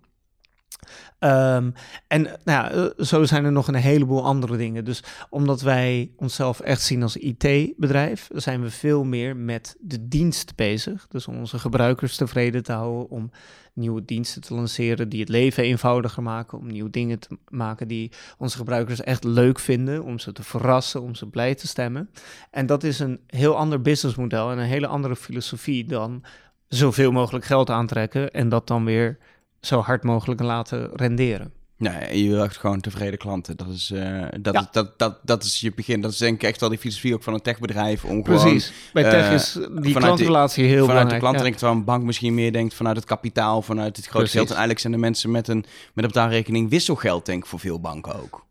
Ehm, 1.19 1.71
en 2.07 2.29
nou 2.45 2.73
eh, 2.73 3.05
zo 3.05 3.25
zijn 3.25 3.45
er 3.45 3.53
nog 3.53 3.69
een 3.69 3.75
heleboel 3.75 4.25
andere 4.25 4.57
dingen. 4.57 4.85
Dus 4.85 5.03
omdat 5.31 5.61
wij 5.61 6.11
onszelf 6.17 6.61
echt 6.61 6.83
zien 6.83 7.03
als 7.03 7.17
IT-bedrijf, 7.17 8.29
zijn 8.33 8.63
we 8.63 8.71
veel 8.71 9.05
meer 9.05 9.37
met 9.37 9.77
de 9.81 10.09
dienst 10.09 10.57
bezig. 10.57 11.07
Dus 11.09 11.27
om 11.27 11.39
onze 11.39 11.59
gebruikers 11.59 12.17
tevreden 12.17 12.63
te 12.63 12.73
houden, 12.73 13.11
om 13.11 13.31
nieuwe 13.73 14.05
diensten 14.05 14.43
te 14.43 14.55
lanceren 14.55 15.09
die 15.09 15.21
het 15.21 15.29
leven 15.29 15.65
eenvoudiger 15.65 16.23
maken, 16.23 16.59
om 16.59 16.67
nieuwe 16.67 16.91
dingen 16.91 17.19
te 17.19 17.39
maken 17.49 17.89
die 17.89 18.13
onze 18.39 18.57
gebruikers 18.57 19.01
echt 19.01 19.25
leuk 19.25 19.59
vinden, 19.59 20.03
om 20.03 20.19
ze 20.19 20.33
te 20.33 20.43
verrassen, 20.43 21.03
om 21.03 21.15
ze 21.15 21.27
blij 21.27 21.55
te 21.55 21.67
stemmen. 21.67 22.11
En 22.51 22.67
dat 22.67 22.85
is 22.85 22.99
een 22.99 23.21
heel 23.27 23.57
ander 23.57 23.81
businessmodel 23.81 24.51
en 24.51 24.59
een 24.59 24.65
hele 24.65 24.87
andere 24.87 25.17
filosofie 25.17 25.85
dan 25.85 26.25
zoveel 26.69 27.13
mogelijk 27.13 27.45
geld 27.45 27.71
aantrekken 27.71 28.31
en 28.31 28.49
dat 28.49 28.67
dan 28.67 28.85
weer 28.85 29.19
zo 29.61 29.81
hard 29.81 30.03
mogelijk 30.03 30.41
laten 30.41 30.91
renderen. 30.95 31.53
Nee, 31.77 32.23
je 32.25 32.31
wil 32.31 32.45
echt 32.45 32.57
gewoon 32.57 32.81
tevreden 32.81 33.19
klanten. 33.19 33.57
Dat 33.57 33.69
is, 33.69 33.91
eh, 33.91 34.23
dat, 34.41 34.55
Ja. 34.55 34.61
is, 34.61 34.67
dat, 34.73 34.99
dat, 34.99 35.19
dat 35.23 35.45
is 35.45 35.61
je 35.61 35.73
begin. 35.75 36.01
Dat 36.01 36.11
is 36.13 36.17
denk 36.19 36.35
ik 36.35 36.49
echt 36.49 36.61
wel 36.61 36.69
die 36.69 36.79
filosofie 36.79 37.15
ook 37.15 37.23
van 37.23 37.35
een 37.35 37.43
techbedrijf. 37.43 38.05
Om 38.05 38.25
gewoon 38.25 38.41
Precies. 38.41 38.73
Bij 38.93 39.03
tech 39.03 39.27
eh, 39.27 39.33
is 39.33 39.53
die 39.53 39.65
vanuit 39.73 39.95
klantrelatie 39.95 40.65
heel 40.65 40.71
vanuit 40.87 40.89
de 40.89 40.93
belangrijk. 40.95 41.21
klant 41.21 41.37
ja. 41.37 41.43
denkt, 41.43 41.59
terwijl 41.59 41.79
een 41.79 41.85
bank 41.85 42.03
misschien 42.05 42.35
meer 42.35 42.53
denkt 42.53 42.75
vanuit 42.75 42.97
het 42.97 43.05
kapitaal, 43.05 43.63
vanuit 43.63 43.97
het 43.97 44.05
grote 44.07 44.19
Precies. 44.19 44.33
geld. 44.33 44.45
En 44.51 44.57
eigenlijk 44.57 44.81
zijn 44.81 44.93
de 44.93 44.99
mensen 44.99 45.31
met 45.31 45.49
een, 45.49 45.65
met 45.95 46.05
een 46.05 46.11
betaalrekening 46.11 46.71
wisselgeld, 46.71 47.27
denk 47.27 47.43
ik, 47.43 47.49
voor 47.49 47.61
veel 47.61 47.81
banken 47.81 48.15
ook. 48.23 48.47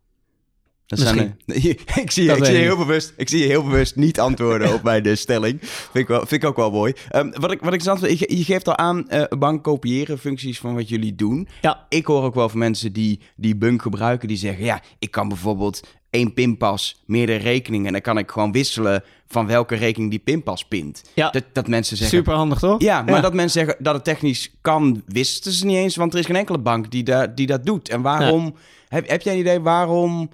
Dat 0.90 1.00
zijn, 1.00 1.38
eh, 1.46 1.66
ik 2.04 2.12
zie, 2.12 2.24
je, 2.24 2.30
Dat 2.30 2.38
ik, 2.38 2.46
zie 2.46 2.54
je 2.54 2.62
heel 2.62 2.78
bewust, 2.78 3.14
ik 3.18 3.30
zie 3.30 3.40
je 3.40 3.46
heel 3.46 3.64
bewust 3.64 3.96
niet 3.96 4.20
antwoorden 4.20 4.74
op 4.78 4.84
mijn 4.84 5.04
de 5.04 5.16
stelling. 5.16 5.60
Vind 5.62 5.94
ik, 5.94 6.08
wel, 6.08 6.20
vind 6.20 6.44
ik 6.44 6.50
ook 6.50 6.56
wel 6.56 6.72
mooi. 6.72 6.94
Ehm, 7.10 7.32
wat, 7.40 7.52
ik, 7.52 7.62
wat 7.62 7.74
ik 7.74 7.82
je, 7.82 8.38
je 8.38 8.44
geeft 8.44 8.68
al 8.68 8.78
aan, 8.78 9.10
eh 9.10 9.38
bank 9.40 9.64
kopiëren 9.64 10.20
functies 10.20 10.60
van 10.60 10.76
wat 10.76 10.90
jullie 10.90 11.16
doen. 11.16 11.48
Ja. 11.62 11.86
Ik 11.90 12.06
hoor 12.06 12.24
ook 12.24 12.36
wel 12.36 12.50
van 12.50 12.60
mensen 12.60 12.94
die, 12.94 13.20
die 13.36 13.56
Bunk 13.56 13.82
gebruiken, 13.82 14.28
die 14.28 14.38
zeggen, 14.38 14.66
ja, 14.66 14.82
ik 15.00 15.12
kan 15.12 15.28
bijvoorbeeld 15.28 15.82
één 16.10 16.34
pinpas, 16.34 17.04
meerdere 17.06 17.40
rekeningen, 17.40 17.86
en 17.86 17.92
dan 17.92 18.02
kan 18.02 18.18
ik 18.18 18.32
gewoon 18.32 18.52
wisselen 18.52 19.04
van 19.28 19.48
welke 19.48 19.76
rekening 19.76 20.10
die 20.10 20.20
pinpas 20.20 20.66
pint. 20.66 21.04
Ja. 21.14 21.30
Dat, 21.30 21.44
dat 21.54 21.68
mensen 21.68 21.98
zeggen, 21.98 22.18
Super 22.18 22.34
handig, 22.34 22.60
toch? 22.60 22.82
ja, 22.82 23.02
maar 23.02 23.22
dat 23.22 23.34
mensen 23.34 23.66
zeggen 23.66 23.84
dat 23.84 23.94
het 23.94 24.04
technisch 24.04 24.52
kan, 24.62 25.04
wisten 25.06 25.52
ze 25.52 25.66
niet 25.66 25.76
eens. 25.76 25.96
Want 25.96 26.14
er 26.14 26.20
is 26.20 26.26
geen 26.26 26.36
enkele 26.36 26.60
bank 26.60 26.92
die, 26.92 27.04
da 27.04 27.28
die 27.28 27.48
dat 27.48 27.66
doet. 27.66 27.90
En 27.90 28.02
waarom, 28.02 28.56
heb, 28.88 29.10
heb 29.10 29.22
jij 29.22 29.34
een 29.34 29.40
idee 29.40 29.60
waarom... 29.60 30.30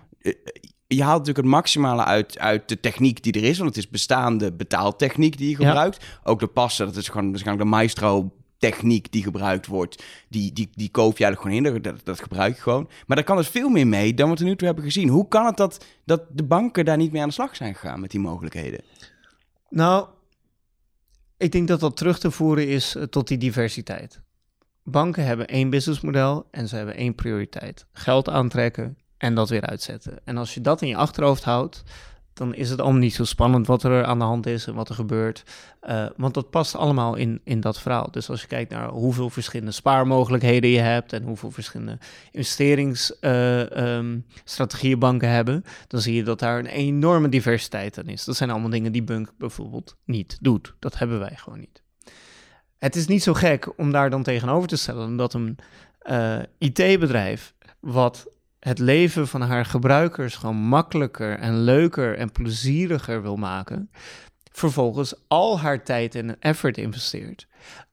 Je 0.87 1.03
haalt 1.03 1.17
natuurlijk 1.17 1.37
het 1.37 1.55
maximale 1.55 2.03
uit, 2.03 2.39
uit 2.39 2.69
de 2.69 2.79
techniek 2.79 3.23
die 3.23 3.33
er 3.33 3.43
is. 3.43 3.57
Want 3.57 3.69
het 3.75 3.77
is 3.83 3.89
bestaande 3.89 4.53
betaaltechniek 4.53 5.37
die 5.37 5.49
je 5.49 5.61
Ja. 5.61 5.67
gebruikt. 5.67 6.05
Ook 6.23 6.39
de 6.39 6.47
passen, 6.47 6.85
dat 6.85 6.95
is 6.95 7.07
gewoon 7.09 7.29
waarschijnlijk 7.29 7.69
de 7.69 7.75
maestro 7.75 8.31
techniek 8.57 9.11
die 9.11 9.23
gebruikt 9.23 9.67
wordt. 9.67 10.03
Die, 10.29 10.53
die, 10.53 10.69
die 10.73 10.89
koop 10.89 11.17
je 11.17 11.23
eigenlijk 11.25 11.55
gewoon 11.57 11.75
in, 11.75 11.81
dat, 11.81 12.05
dat 12.05 12.19
gebruik 12.21 12.55
je 12.55 12.61
gewoon. 12.61 12.89
Maar 13.07 13.15
daar 13.15 13.25
kan 13.25 13.37
dus 13.37 13.47
veel 13.47 13.69
meer 13.69 13.87
mee 13.87 14.13
dan 14.13 14.29
wat 14.29 14.39
we 14.39 14.45
nu 14.45 14.55
toe 14.55 14.67
hebben 14.67 14.85
gezien. 14.85 15.09
Hoe 15.09 15.27
kan 15.27 15.45
het 15.45 15.57
dat, 15.57 15.85
dat 16.05 16.21
de 16.31 16.43
banken 16.43 16.85
daar 16.85 16.97
niet 16.97 17.11
mee 17.11 17.21
aan 17.21 17.27
de 17.27 17.33
slag 17.33 17.55
zijn 17.55 17.75
gegaan 17.75 17.99
met 17.99 18.11
die 18.11 18.19
mogelijkheden? 18.19 18.81
Nou, 19.69 20.07
ik 21.37 21.51
denk 21.51 21.67
dat 21.67 21.79
dat 21.79 21.97
terug 21.97 22.19
te 22.19 22.31
voeren 22.31 22.67
is 22.67 22.95
eh, 22.95 23.03
tot 23.03 23.27
die 23.27 23.37
diversiteit. 23.37 24.21
Banken 24.83 25.25
hebben 25.25 25.47
één 25.47 25.69
businessmodel 25.69 26.47
en 26.51 26.67
ze 26.67 26.75
hebben 26.75 26.95
één 26.95 27.15
prioriteit. 27.15 27.85
Geld 27.91 28.29
aantrekken 28.29 28.97
en 29.25 29.35
dat 29.35 29.49
weer 29.49 29.61
uitzetten. 29.61 30.19
En 30.23 30.37
als 30.37 30.53
je 30.53 30.61
dat 30.61 30.81
in 30.81 30.87
je 30.87 30.95
achterhoofd 30.95 31.43
houdt, 31.43 31.83
dan 32.33 32.55
is 32.55 32.69
het 32.69 32.81
allemaal 32.81 32.99
niet 32.99 33.13
zo 33.13 33.23
spannend 33.23 33.67
wat 33.67 33.83
er 33.83 34.05
aan 34.05 34.19
de 34.19 34.25
hand 34.25 34.45
is 34.45 34.67
en 34.67 34.73
wat 34.73 34.89
er 34.89 34.95
gebeurt. 34.95 35.43
Eh, 35.79 36.05
want 36.17 36.33
dat 36.33 36.49
past 36.49 36.75
allemaal 36.75 37.15
in, 37.15 37.41
in 37.43 37.59
dat 37.59 37.79
verhaal. 37.79 38.11
Dus 38.11 38.29
als 38.29 38.41
je 38.41 38.47
kijkt 38.47 38.71
naar 38.71 38.89
hoeveel 38.89 39.29
verschillende 39.29 39.71
spaarmogelijkheden 39.71 40.69
je 40.69 40.79
hebt 40.79 41.13
en 41.13 41.23
hoeveel 41.23 41.51
verschillende 41.51 41.97
investeringsstrategieën 42.31 44.99
banken 44.99 45.29
hebben, 45.29 45.63
dan 45.87 46.01
zie 46.01 46.15
je 46.15 46.23
dat 46.23 46.39
daar 46.39 46.59
een 46.59 46.65
enorme 46.65 47.29
diversiteit 47.29 47.97
aan 47.97 48.07
is. 48.07 48.23
Dat 48.23 48.35
zijn 48.35 48.49
allemaal 48.49 48.69
dingen 48.69 48.91
die 48.91 49.03
Bunk 49.03 49.31
bijvoorbeeld 49.37 49.95
niet 50.03 50.37
doet. 50.41 50.75
Dat 50.79 50.97
hebben 50.97 51.19
wij 51.19 51.35
gewoon 51.35 51.59
niet. 51.59 51.83
het 52.77 52.95
is 52.95 53.07
niet 53.07 53.23
zo 53.23 53.33
gek 53.33 53.79
om 53.79 53.91
daar 53.91 54.09
dan 54.09 54.23
tegenover 54.23 54.67
te 54.67 54.77
stellen 54.77 55.15
dat 55.15 55.33
een 55.33 55.57
uh, 56.09 56.39
IT-bedrijf 56.57 57.53
wat 57.79 58.27
het 58.65 58.79
leven 58.79 59.27
van 59.27 59.41
haar 59.41 59.65
gebruikers 59.65 60.35
gewoon 60.35 60.55
makkelijker 60.55 61.39
en 61.39 61.59
leuker 61.59 62.17
en 62.17 62.31
plezieriger 62.31 63.21
wil 63.21 63.35
maken, 63.35 63.89
vervolgens 64.51 65.13
al 65.27 65.59
haar 65.59 65.83
tijd 65.83 66.15
en 66.15 66.39
effort 66.39 66.77
investeert 66.77 67.47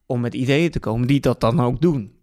om 0.07 0.21
met 0.21 0.35
ideeën 0.35 0.71
te 0.71 0.81
komen 0.81 1.07
die 1.07 1.21
dat 1.21 1.41
dan 1.41 1.61
ook 1.61 1.81
doen. 1.81 2.15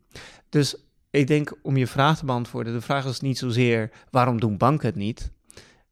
Dus 0.49 0.75
ik 1.09 1.27
denk 1.27 1.57
om 1.61 1.77
je 1.77 1.87
vraag 1.87 2.17
te 2.17 2.25
beantwoorden, 2.25 2.73
de 2.73 2.81
vraag 2.81 3.05
is 3.05 3.19
niet 3.19 3.37
zozeer 3.37 3.91
waarom 4.11 4.39
doen 4.39 4.57
banken 4.57 4.87
het 4.87 4.95
niet. 4.95 5.31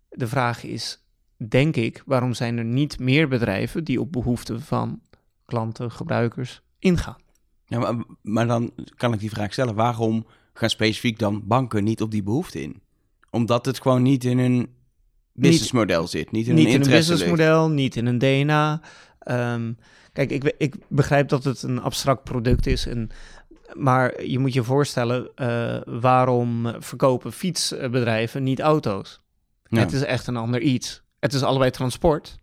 De 0.10 0.28
vraag 0.28 0.64
is, 0.64 1.04
denk 1.48 1.76
ik, 1.76 2.04
waarom 2.06 2.34
zijn 2.34 2.58
er 2.58 2.66
niet 2.66 3.00
meer 3.00 3.28
bedrijven 3.28 3.84
die 3.84 4.02
op 4.02 4.12
behoeften 4.12 4.62
van 4.62 5.02
klanten, 5.46 5.92
gebruikers 5.92 6.62
ingaan? 6.80 7.22
Maar, 7.68 7.96
maar 8.22 8.48
dan 8.48 8.72
kan 8.96 9.14
ik 9.14 9.20
die 9.20 9.30
vraag 9.30 9.52
stellen, 9.52 9.76
waarom 9.76 10.26
gaan 10.58 10.70
specifiek 10.70 11.20
dan 11.20 11.42
banken 11.46 11.84
niet 11.84 12.02
op 12.02 12.12
die 12.12 12.24
behoefte 12.24 12.62
in? 12.62 12.82
Omdat 13.30 13.66
het 13.66 13.82
gewoon 13.82 14.02
niet 14.02 14.24
in 14.24 14.38
een 14.38 14.70
businessmodel 15.34 16.08
zit, 16.08 16.32
niet 16.32 16.48
in 16.48 16.56
niet 16.56 16.66
een 16.66 16.74
in 16.74 16.82
een 16.82 16.90
businessmodel, 16.90 17.70
niet 17.70 17.96
in 17.96 18.06
een 18.06 18.18
DNA. 18.18 18.82
Ehm, 19.20 19.74
kijk, 20.14 20.32
ik, 20.32 20.56
ik 20.58 20.76
begrijp 20.88 21.30
dat 21.30 21.44
het 21.44 21.62
een 21.62 21.82
abstract 21.82 22.24
product 22.24 22.68
is 22.68 22.86
en 22.86 23.12
maar 23.74 24.24
je 24.24 24.40
moet 24.40 24.54
je 24.54 24.64
voorstellen, 24.64 25.32
uh, 25.36 25.78
waarom 25.86 26.74
verkopen 26.80 27.32
fietsbedrijven 27.32 28.44
niet 28.44 28.60
auto's? 28.60 29.22
Het 29.70 29.94
is 29.94 30.04
echt 30.04 30.28
een 30.28 30.38
ander 30.38 30.62
iets. 30.62 31.02
Het 31.20 31.34
is 31.34 31.44
allebei 31.44 31.72
transport. 31.72 32.36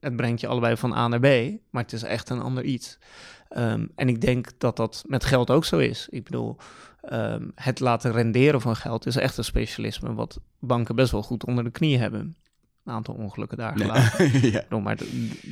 Het 0.00 0.16
brengt 0.16 0.40
je 0.40 0.46
allebei 0.46 0.76
van 0.76 0.92
A 0.92 1.08
naar 1.08 1.20
B, 1.20 1.58
maar 1.70 1.82
het 1.82 1.92
is 1.92 2.02
echt 2.02 2.30
een 2.30 2.40
ander 2.40 2.64
iets. 2.64 2.98
Um, 3.56 3.90
en 3.94 4.08
ik 4.08 4.20
denk 4.20 4.48
dat 4.58 4.76
dat 4.76 5.04
met 5.06 5.24
geld 5.24 5.50
ook 5.50 5.64
zo 5.64 5.78
is. 5.78 6.06
Ik 6.10 6.24
bedoel, 6.24 6.56
um, 7.10 7.52
het 7.54 7.80
laten 7.80 8.12
renderen 8.12 8.60
van 8.60 8.76
geld 8.76 9.06
is 9.06 9.16
echt 9.16 9.36
een 9.38 9.44
specialisme 9.44 10.14
wat 10.14 10.40
banken 10.58 10.94
best 10.94 11.12
wel 11.12 11.22
goed 11.22 11.44
onder 11.44 11.64
de 11.64 11.70
knie 11.70 11.98
hebben 11.98 12.36
een 12.84 12.92
aantal 12.92 13.14
ongelukken 13.14 13.58
daar 13.58 13.76
gelaten. 13.76 14.50
ja. 14.50 14.78
Maar 14.78 14.98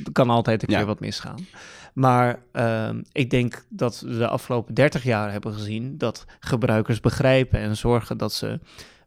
er 0.05 0.11
kan 0.11 0.29
altijd 0.29 0.61
een 0.61 0.67
keer 0.67 0.85
wat 0.85 0.99
misgaan. 0.99 1.47
Maar 1.93 2.39
uh, 2.53 2.89
ik 3.11 3.29
denk 3.29 3.65
dat 3.69 3.99
we 3.99 4.17
de 4.17 4.27
afgelopen 4.27 4.73
30 4.73 5.03
jaar 5.03 5.31
hebben 5.31 5.53
gezien 5.53 5.97
dat 5.97 6.25
gebruikers 6.39 6.99
begrijpen 6.99 7.59
en 7.59 7.77
zorgen 7.77 8.17
dat 8.17 8.33
ze 8.33 8.59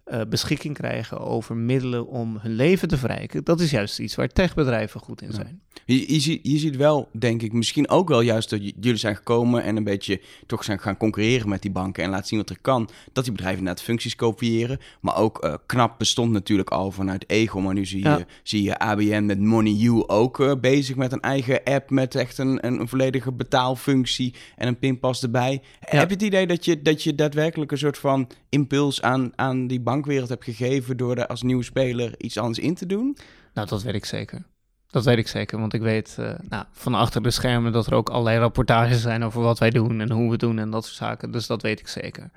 uh, 0.07 0.21
beschikking 0.29 0.75
krijgen 0.75 1.21
over 1.21 1.57
middelen 1.57 2.07
om 2.07 2.39
hun 2.41 2.53
leven 2.53 2.89
te 2.89 2.99
verrijken. 2.99 3.45
Dat 3.45 3.61
is 3.61 3.71
juist 3.71 3.99
iets 3.99 4.15
waar 4.15 4.29
techbedrijven 4.29 5.01
goed 5.01 5.23
in 5.23 5.33
zijn. 5.33 5.61
Je, 5.85 6.13
je, 6.13 6.21
ziet, 6.21 6.41
je 6.43 6.59
ziet 6.59 6.77
wel, 6.77 7.09
denk 7.13 7.43
ik, 7.43 7.53
misschien 7.53 7.89
ook 7.89 8.09
wel 8.09 8.21
juist 8.21 8.51
dat 8.51 8.61
jullie 8.81 8.97
zijn 8.97 9.17
gekomen 9.17 9.63
en 9.63 9.77
een 9.77 9.85
beetje 9.85 10.21
toch 10.47 10.65
zijn 10.65 10.79
gaan 10.79 10.97
concurreren 10.97 11.49
met 11.49 11.63
die 11.63 11.71
banken 11.71 12.05
en 12.05 12.11
laten 12.11 12.27
zien 12.27 12.39
wat 12.39 12.51
er 12.51 12.59
kan. 12.61 12.89
Dat 13.13 13.25
die 13.25 13.33
bedrijven 13.33 13.59
inderdaad 13.59 13.85
functies 13.85 14.17
kopiëren. 14.17 14.79
Maar 15.01 15.17
ook 15.17 15.45
uh, 15.45 15.55
knap 15.67 15.99
bestond 15.99 16.33
natuurlijk 16.33 16.71
al 16.71 16.91
vanuit 16.91 17.25
Ego. 17.31 17.61
Maar 17.61 17.75
nu 17.75 17.87
zie 17.87 18.03
je, 18.03 18.27
zie 18.43 18.63
je 18.63 18.79
ABN 18.79 19.25
met 19.25 19.41
Money 19.41 19.73
You 19.73 20.07
ook 20.07 20.39
uh, 20.39 20.53
bezig 20.61 20.97
met 20.97 21.13
een 21.13 21.21
eigen 21.21 21.63
app 21.65 21.91
met 21.91 22.15
echt 22.15 22.39
een, 22.39 22.67
een, 22.67 22.89
volledige 22.89 23.33
betaalfunctie 23.33 24.35
en 24.57 24.69
een 24.69 24.79
pinpas 24.79 25.23
erbij. 25.23 25.63
Heb 25.81 26.09
je 26.09 26.15
het 26.15 26.23
idee 26.23 26.47
dat 26.47 26.65
je, 26.65 26.83
dat 26.83 27.03
je 27.03 27.15
daadwerkelijk 27.15 27.73
een 27.73 27.79
soort 27.79 27.99
van 27.99 28.29
impuls 28.49 29.03
aan, 29.03 29.33
aan 29.35 29.67
die 29.67 29.81
bankwereld 29.95 30.29
hebt 30.29 30.45
gegeven 30.45 30.97
door 30.97 31.17
er 31.17 31.27
als 31.27 31.43
nieuwe 31.43 31.63
speler 31.63 32.15
iets 32.19 32.39
anders 32.39 32.59
in 32.59 32.75
te 32.75 32.87
doen? 32.87 33.17
Nou, 33.53 33.69
dat 33.69 33.83
weet 33.83 33.95
ik 33.95 34.05
zeker. 34.05 34.43
Dat 34.87 35.05
weet 35.05 35.19
ik 35.19 35.29
zeker, 35.29 35.59
want 35.59 35.73
ik 35.73 35.81
weet 35.81 36.17
uh, 36.21 36.35
nou, 36.49 36.65
van 36.71 36.95
achter 36.95 37.23
de 37.23 37.31
schermen 37.31 37.73
dat 37.73 37.87
er 37.87 37.95
ook 37.95 38.09
allerlei 38.09 38.39
rapportages 38.39 39.03
zijn 39.03 39.25
over 39.25 39.43
wat 39.43 39.59
wij 39.59 39.71
doen 39.71 40.01
en 40.01 40.11
hoe 40.11 40.31
we 40.31 40.37
doen 40.37 40.59
en 40.59 40.71
dat 40.71 40.85
soort 40.85 40.97
zaken. 40.97 41.31
Dus 41.31 41.47
dat 41.47 41.63
weet 41.63 41.81
ik 41.81 41.89
zeker. 41.89 42.31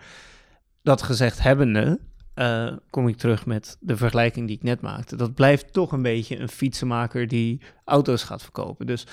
Dat 0.82 1.02
gezegd 1.02 1.42
hebbende, 1.42 2.00
uh, 2.36 2.74
kom 2.90 3.08
ik 3.08 3.18
terug 3.18 3.46
met 3.46 3.78
de 3.80 3.98
vergelijking 3.98 4.48
die 4.48 4.56
ik 4.56 4.64
net 4.64 4.82
maakte. 4.82 5.16
Dat 5.16 5.34
blijft 5.34 5.74
toch 5.74 5.92
een 5.92 6.02
beetje 6.02 6.40
een 6.40 6.50
fietsenmaker 6.50 7.28
die 7.28 7.62
auto's 7.86 8.24
gaat 8.24 8.44
verkopen. 8.44 8.86
Dus 8.86 9.08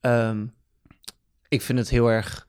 um, 0.00 0.54
ik 1.48 1.62
vind 1.62 1.78
het 1.78 1.88
heel 1.88 2.10
erg 2.10 2.47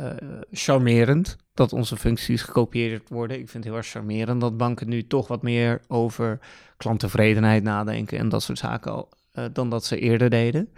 uh, 0.00 0.06
charmerend 0.50 1.36
dat 1.54 1.72
onze 1.72 1.96
functies 1.96 2.42
gekopieerd 2.42 3.08
worden. 3.08 3.38
Ik 3.38 3.48
vind 3.48 3.64
het 3.64 3.72
heel 3.72 3.82
erg 3.82 3.90
charmerend 3.90 4.40
dat 4.40 4.56
banken 4.56 4.88
nu 4.88 5.06
toch 5.06 5.28
wat 5.28 5.42
meer 5.42 5.80
over 5.88 6.38
klanttevredenheid 6.76 7.62
nadenken 7.62 8.18
en 8.18 8.28
dat 8.28 8.42
soort 8.42 8.58
zaken 8.58 8.92
al, 8.92 9.08
uh, 9.34 9.44
dan 9.52 9.70
dat 9.70 9.84
ze 9.84 9.98
eerder 9.98 10.30
deden. 10.30 10.68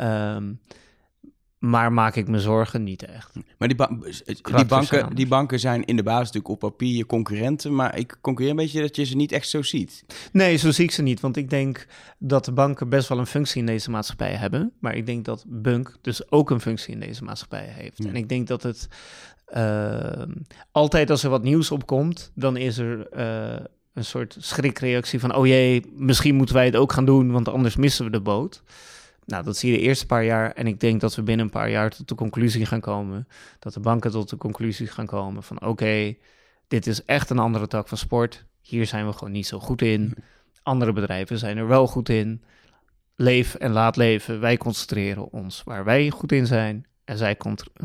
Um, 0.00 0.60
maar 1.60 1.92
maak 1.92 2.16
ik 2.16 2.28
me 2.28 2.40
zorgen 2.40 2.82
niet 2.82 3.02
echt. 3.04 3.34
Maar 3.58 3.68
die, 3.68 3.76
ba 3.76 3.90
die, 4.56 4.64
banken, 4.66 5.14
die 5.14 5.26
banken 5.26 5.60
zijn 5.60 5.84
in 5.84 5.96
de 5.96 6.02
basis 6.02 6.26
natuurlijk 6.26 6.48
op 6.48 6.58
papier 6.58 6.96
je 6.96 7.06
concurrenten. 7.06 7.74
Maar 7.74 7.98
ik 7.98 8.18
concurreer 8.20 8.50
een 8.50 8.56
beetje 8.56 8.80
dat 8.80 8.96
je 8.96 9.04
ze 9.04 9.16
niet 9.16 9.32
echt 9.32 9.48
zo 9.48 9.62
ziet. 9.62 10.04
Nee, 10.32 10.56
zo 10.56 10.70
zie 10.70 10.84
ik 10.84 10.90
ze 10.90 11.02
niet. 11.02 11.20
Want 11.20 11.36
ik 11.36 11.50
denk 11.50 11.86
dat 12.18 12.44
de 12.44 12.52
banken 12.52 12.88
best 12.88 13.08
wel 13.08 13.18
een 13.18 13.26
functie 13.26 13.60
in 13.60 13.66
deze 13.66 13.90
maatschappij 13.90 14.34
hebben. 14.34 14.72
Maar 14.78 14.94
ik 14.94 15.06
denk 15.06 15.24
dat 15.24 15.44
Bunk 15.46 15.96
dus 16.00 16.30
ook 16.30 16.50
een 16.50 16.60
functie 16.60 16.94
in 16.94 17.00
deze 17.00 17.24
maatschappij 17.24 17.66
heeft. 17.66 18.04
En 18.04 18.16
ik 18.16 18.28
denk 18.28 18.46
dat 18.46 18.62
het 18.62 18.88
uh, 19.54 20.22
altijd 20.72 21.10
als 21.10 21.22
er 21.22 21.30
wat 21.30 21.42
nieuws 21.42 21.70
opkomt, 21.70 22.30
dan 22.34 22.56
is 22.56 22.78
er 22.78 23.08
uh, 23.16 23.66
een 23.94 24.04
soort 24.04 24.36
schrikreactie 24.38 25.20
van: 25.20 25.34
oh 25.34 25.46
jee, 25.46 25.92
misschien 25.96 26.34
moeten 26.34 26.54
wij 26.54 26.64
het 26.64 26.76
ook 26.76 26.92
gaan 26.92 27.04
doen, 27.04 27.30
want 27.30 27.48
anders 27.48 27.76
missen 27.76 28.04
we 28.04 28.10
de 28.10 28.20
boot. 28.20 28.62
Nou, 29.30 29.44
dat 29.44 29.56
zie 29.56 29.70
je 29.70 29.76
de 29.76 29.82
eerste 29.82 30.06
paar 30.06 30.24
jaar. 30.24 30.52
En 30.52 30.66
ik 30.66 30.80
denk 30.80 31.00
dat 31.00 31.14
we 31.14 31.22
binnen 31.22 31.46
een 31.46 31.52
paar 31.52 31.70
jaar 31.70 31.90
tot 31.90 32.08
de 32.08 32.14
conclusie 32.14 32.66
gaan 32.66 32.80
komen. 32.80 33.28
Dat 33.58 33.74
de 33.74 33.80
banken 33.80 34.10
tot 34.10 34.28
de 34.28 34.36
conclusie 34.36 34.86
gaan 34.86 35.06
komen 35.06 35.42
van 35.42 35.66
oké, 35.66 36.14
dit 36.68 36.86
is 36.86 37.04
echt 37.04 37.30
een 37.30 37.38
andere 37.38 37.66
tak 37.66 37.88
van 37.88 37.98
sport. 37.98 38.44
Hier 38.60 38.86
zijn 38.86 39.06
we 39.06 39.12
gewoon 39.12 39.32
niet 39.32 39.46
zo 39.46 39.58
goed 39.58 39.82
in. 39.82 40.14
Andere 40.62 40.92
bedrijven 40.92 41.38
zijn 41.38 41.56
er 41.56 41.66
wel 41.66 41.86
goed 41.86 42.08
in. 42.08 42.42
Leef 43.16 43.54
en 43.54 43.70
laat 43.70 43.96
leven. 43.96 44.40
Wij 44.40 44.56
concentreren 44.56 45.32
ons 45.32 45.62
waar 45.64 45.84
wij 45.84 46.10
goed 46.10 46.32
in 46.32 46.46
zijn. 46.46 46.86
En 47.04 47.18
zij 47.18 47.36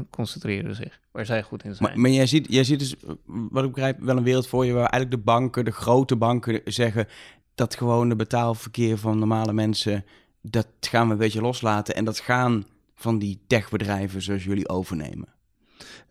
concentreren 0.10 0.76
zich 0.76 1.00
waar 1.12 1.26
zij 1.26 1.44
goed 1.44 1.64
in 1.64 1.76
zijn. 1.76 1.90
Maar, 1.90 2.00
maar 2.00 2.12
jij, 2.12 2.28
ziet, 2.28 2.46
jij 2.50 2.64
ziet 2.64 2.80
dus, 2.80 2.96
wat 3.26 3.64
ik 3.64 3.72
begrijp, 3.72 4.00
wel 4.00 4.18
een 4.18 4.24
wereld 4.24 4.48
voor 4.48 4.66
je 4.66 4.72
waar 4.72 4.90
eigenlijk 4.90 5.12
de 5.12 5.32
banken, 5.32 5.66
de 5.66 5.72
grote 5.72 6.16
banken 6.16 6.62
zeggen 6.64 7.08
dat 7.56 7.76
gewoon 7.76 8.10
de 8.10 8.16
betaalverkeer 8.16 8.98
van 8.98 9.20
normale 9.20 9.54
mensen 9.54 10.06
dat 10.50 10.68
gaan 10.80 11.08
we 11.08 11.14
een 11.14 11.20
beetje 11.20 11.42
loslaten 11.42 11.96
en 11.96 12.06
dat 12.06 12.20
gaan 12.20 12.66
van 12.96 13.20
die 13.20 13.40
techbedrijven 13.48 14.22
zoals 14.22 14.44
jullie 14.44 14.70
overnemen. 14.70 15.28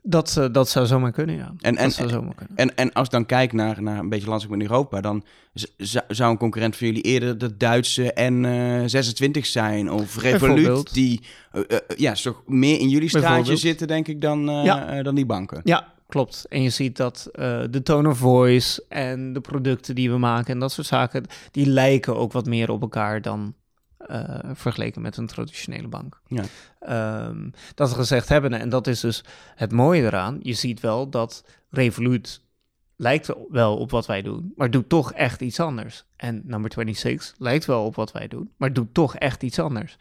Dat, 0.06 0.36
uh, 0.38 0.46
dat 0.52 0.68
zou 0.68 0.86
zomaar 0.86 1.12
kunnen, 1.12 1.36
ja. 1.36 1.54
En, 1.60 1.76
en, 1.76 1.90
zou 1.90 2.08
zomaar 2.08 2.34
kunnen. 2.34 2.56
En, 2.56 2.76
en 2.76 2.92
als 2.92 3.08
dan 3.08 3.26
kijkt 3.26 3.52
naar, 3.52 3.82
naar 3.82 3.98
een 3.98 4.08
beetje 4.08 4.28
landschap 4.28 4.52
in 4.52 4.60
Europa, 4.60 5.00
dan 5.00 5.24
zou 6.08 6.30
een 6.30 6.38
concurrent 6.38 6.76
van 6.76 6.86
jullie 6.86 7.02
eerder 7.02 7.38
de 7.38 7.56
Duitse 7.56 8.14
N26 8.20 9.40
zijn 9.40 9.90
of 9.90 10.16
Revolut, 10.16 10.94
die 10.94 11.20
uh, 11.52 11.62
ja, 11.96 12.12
toch 12.12 12.42
meer 12.46 12.80
in 12.80 12.88
jullie 12.88 13.08
straatje 13.08 13.56
zitten, 13.56 13.86
denk 13.86 14.08
ik, 14.08 14.20
dan, 14.20 14.44
ja. 14.44 15.02
dan 15.02 15.14
die 15.14 15.26
banken. 15.26 15.60
Ja, 15.64 15.92
klopt. 16.08 16.46
En 16.48 16.62
je 16.62 16.70
ziet 16.70 16.96
dat 16.96 17.28
de 17.70 17.80
tone 17.82 18.08
of 18.08 18.18
voice 18.18 18.84
en 18.88 19.32
de 19.32 19.40
producten 19.40 19.94
die 19.94 20.10
we 20.10 20.18
maken 20.18 20.54
en 20.54 20.58
dat 20.58 20.72
soort 20.72 20.86
zaken, 20.86 21.24
die 21.50 21.66
lijken 21.66 22.16
ook 22.16 22.32
wat 22.32 22.46
meer 22.46 22.70
op 22.70 22.80
elkaar 22.80 23.22
dan 23.22 23.54
uh, 24.10 24.38
vergeleken 24.52 25.02
met 25.02 25.16
een 25.16 25.26
traditionele 25.26 25.88
bank. 25.88 26.20
Ja. 26.26 26.44
Um, 27.26 27.50
dat 27.74 27.88
we 27.88 27.94
gezegd 27.94 28.28
hebben, 28.28 28.52
en 28.52 28.68
dat 28.68 28.86
is 28.86 29.00
dus 29.00 29.24
het 29.54 29.72
mooie 29.72 30.02
eraan, 30.02 30.38
je 30.42 30.52
ziet 30.52 30.80
wel 30.80 31.08
dat 31.08 31.44
Revolut 31.70 32.42
lijkt 32.96 33.32
wel 33.50 33.76
op 33.76 33.90
wat 33.90 34.06
wij 34.06 34.22
doen, 34.22 34.52
maar 34.56 34.70
doet 34.70 34.88
toch 34.88 35.12
echt 35.12 35.40
iets 35.40 35.60
anders. 35.60 36.04
En 36.16 36.42
number 36.44 36.72
26 36.72 37.34
lijkt 37.38 37.64
wel 37.64 37.84
op 37.84 37.94
wat 37.94 38.12
wij 38.12 38.28
doen, 38.28 38.52
maar 38.56 38.72
doet 38.72 38.94
toch 38.94 39.16
echt 39.16 39.42
iets 39.42 39.58
anders. 39.58 39.96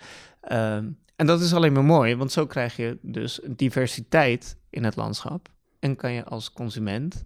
Um, 0.52 0.98
en 1.16 1.26
dat 1.26 1.42
is 1.42 1.54
alleen 1.54 1.74
maar 1.74 1.84
mooi, 1.84 2.16
want 2.16 2.32
zo 2.32 2.46
krijg 2.46 2.76
je 2.76 2.98
dus 3.02 3.44
een 3.44 3.56
diversiteit 3.56 4.58
in 4.70 4.84
het 4.84 4.96
landschap. 4.96 5.50
En 5.80 5.96
kan 5.96 6.12
je 6.12 6.24
als 6.24 6.52
consument 6.52 7.26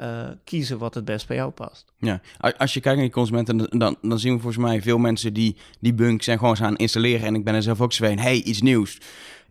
uh, 0.00 0.28
kiezen 0.44 0.78
wat 0.78 0.94
het 0.94 1.04
best 1.04 1.26
bij 1.26 1.36
jou 1.36 1.50
past. 1.50 1.92
Ja, 1.98 2.20
als 2.56 2.74
je 2.74 2.80
kijkt 2.80 2.98
naar 2.98 3.06
die 3.06 3.14
consumenten, 3.14 3.78
dan, 3.78 3.96
dan 4.02 4.18
zien 4.18 4.34
we 4.34 4.40
volgens 4.40 4.64
mij 4.64 4.82
veel 4.82 4.98
mensen 4.98 5.32
die 5.32 5.56
die 5.80 5.94
bunk 5.94 6.22
zijn 6.22 6.38
gewoon 6.38 6.56
gaan 6.56 6.76
installeren. 6.76 7.26
En 7.26 7.34
ik 7.34 7.44
ben 7.44 7.54
er 7.54 7.62
zelf 7.62 7.80
ook 7.80 7.92
zo 7.92 8.04
hey, 8.04 8.42
iets 8.42 8.62
nieuws. 8.62 9.00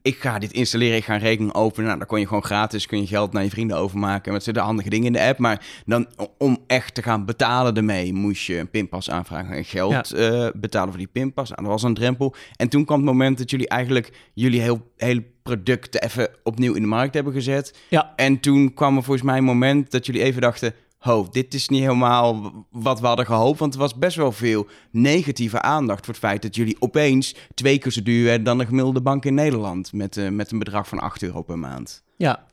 Ik 0.02 0.18
ga 0.18 0.40
dit 0.40 0.52
installeren, 0.52 0.98
ik 0.98 1.04
ga 1.04 1.14
een 1.14 1.20
rekening 1.20 1.54
openen. 1.54 1.86
Nou, 1.86 1.98
dan 1.98 2.08
kon 2.08 2.20
je 2.20 2.28
gewoon 2.28 2.44
gratis, 2.44 2.86
kun 2.86 3.00
je 3.00 3.08
geld 3.08 3.34
naar 3.34 3.44
je 3.44 3.50
vrienden 3.50 3.78
overmaken. 3.78 4.34
Met 4.34 4.44
zitten 4.44 4.64
handige 4.64 4.90
dingen 4.90 5.06
in 5.06 5.14
de 5.14 5.22
app. 5.22 5.40
Maar 5.40 5.66
dan 5.86 6.08
om 6.38 6.64
echt 6.68 6.96
te 6.96 7.02
gaan 7.02 7.26
betalen 7.26 7.76
ermee, 7.76 8.14
moest 8.14 8.46
je 8.46 8.58
een 8.58 8.70
pinpas 8.70 9.10
aanvragen 9.10 9.56
en 9.56 9.66
geld 9.66 10.14
uh, 10.16 10.48
betalen 10.56 10.90
voor 10.90 10.98
die 10.98 11.08
pinpas. 11.08 11.50
Nou, 11.50 11.62
dat 11.62 11.72
was 11.72 11.84
een 11.84 11.94
drempel. 11.94 12.36
En 12.56 12.70
toen 12.70 12.86
kwam 12.86 12.98
het 12.98 13.06
moment 13.06 13.38
dat 13.38 13.50
jullie 13.50 13.68
eigenlijk 13.68 14.12
jullie 14.34 14.62
heel, 14.62 14.92
heel 14.98 15.22
producten 15.46 16.02
even 16.02 16.30
opnieuw 16.44 16.74
in 16.74 16.82
de 16.82 16.88
markt 16.88 17.14
hebben 17.14 17.34
gezet. 17.34 17.74
Ja. 17.90 18.14
En 18.16 18.40
toen 18.40 18.74
kwam 18.74 18.98
er 18.98 19.04
volgens 19.04 19.26
mij 19.26 19.38
een 19.38 19.44
moment 19.44 19.92
dat 19.92 20.06
jullie 20.06 20.24
even 20.24 20.42
dachten... 20.42 20.74
ho, 20.98 21.28
dit 21.32 21.54
is 21.54 21.70
niet 21.70 21.82
helemaal 21.82 22.52
wat 22.72 23.00
we 23.00 23.08
hadden 23.08 23.26
gehoopt. 23.26 23.60
Want 23.60 23.74
er 23.74 23.80
was 23.80 23.98
best 23.98 24.16
wel 24.16 24.32
veel 24.32 24.68
negatieve 24.92 25.62
aandacht 25.62 26.06
voor 26.06 26.14
het 26.14 26.24
feit 26.24 26.42
dat 26.42 26.56
jullie 26.56 26.76
opeens 26.80 27.36
twee 27.54 27.78
keer 27.78 27.92
zo 27.92 28.04
duur 28.04 28.24
werden 28.24 28.44
dan 28.44 28.58
de 28.58 28.66
gemiddelde 28.66 29.02
bank 29.02 29.26
in 29.26 29.34
Nederland. 29.34 29.94
Met, 29.94 30.18
uh, 30.18 30.30
met 30.30 30.52
een 30.52 30.60
bedrag 30.60 30.88
van 30.88 31.00
8 31.00 31.24
euro 31.24 31.42
per 31.42 31.60
maand. 31.60 32.04
Ja, 32.18 32.46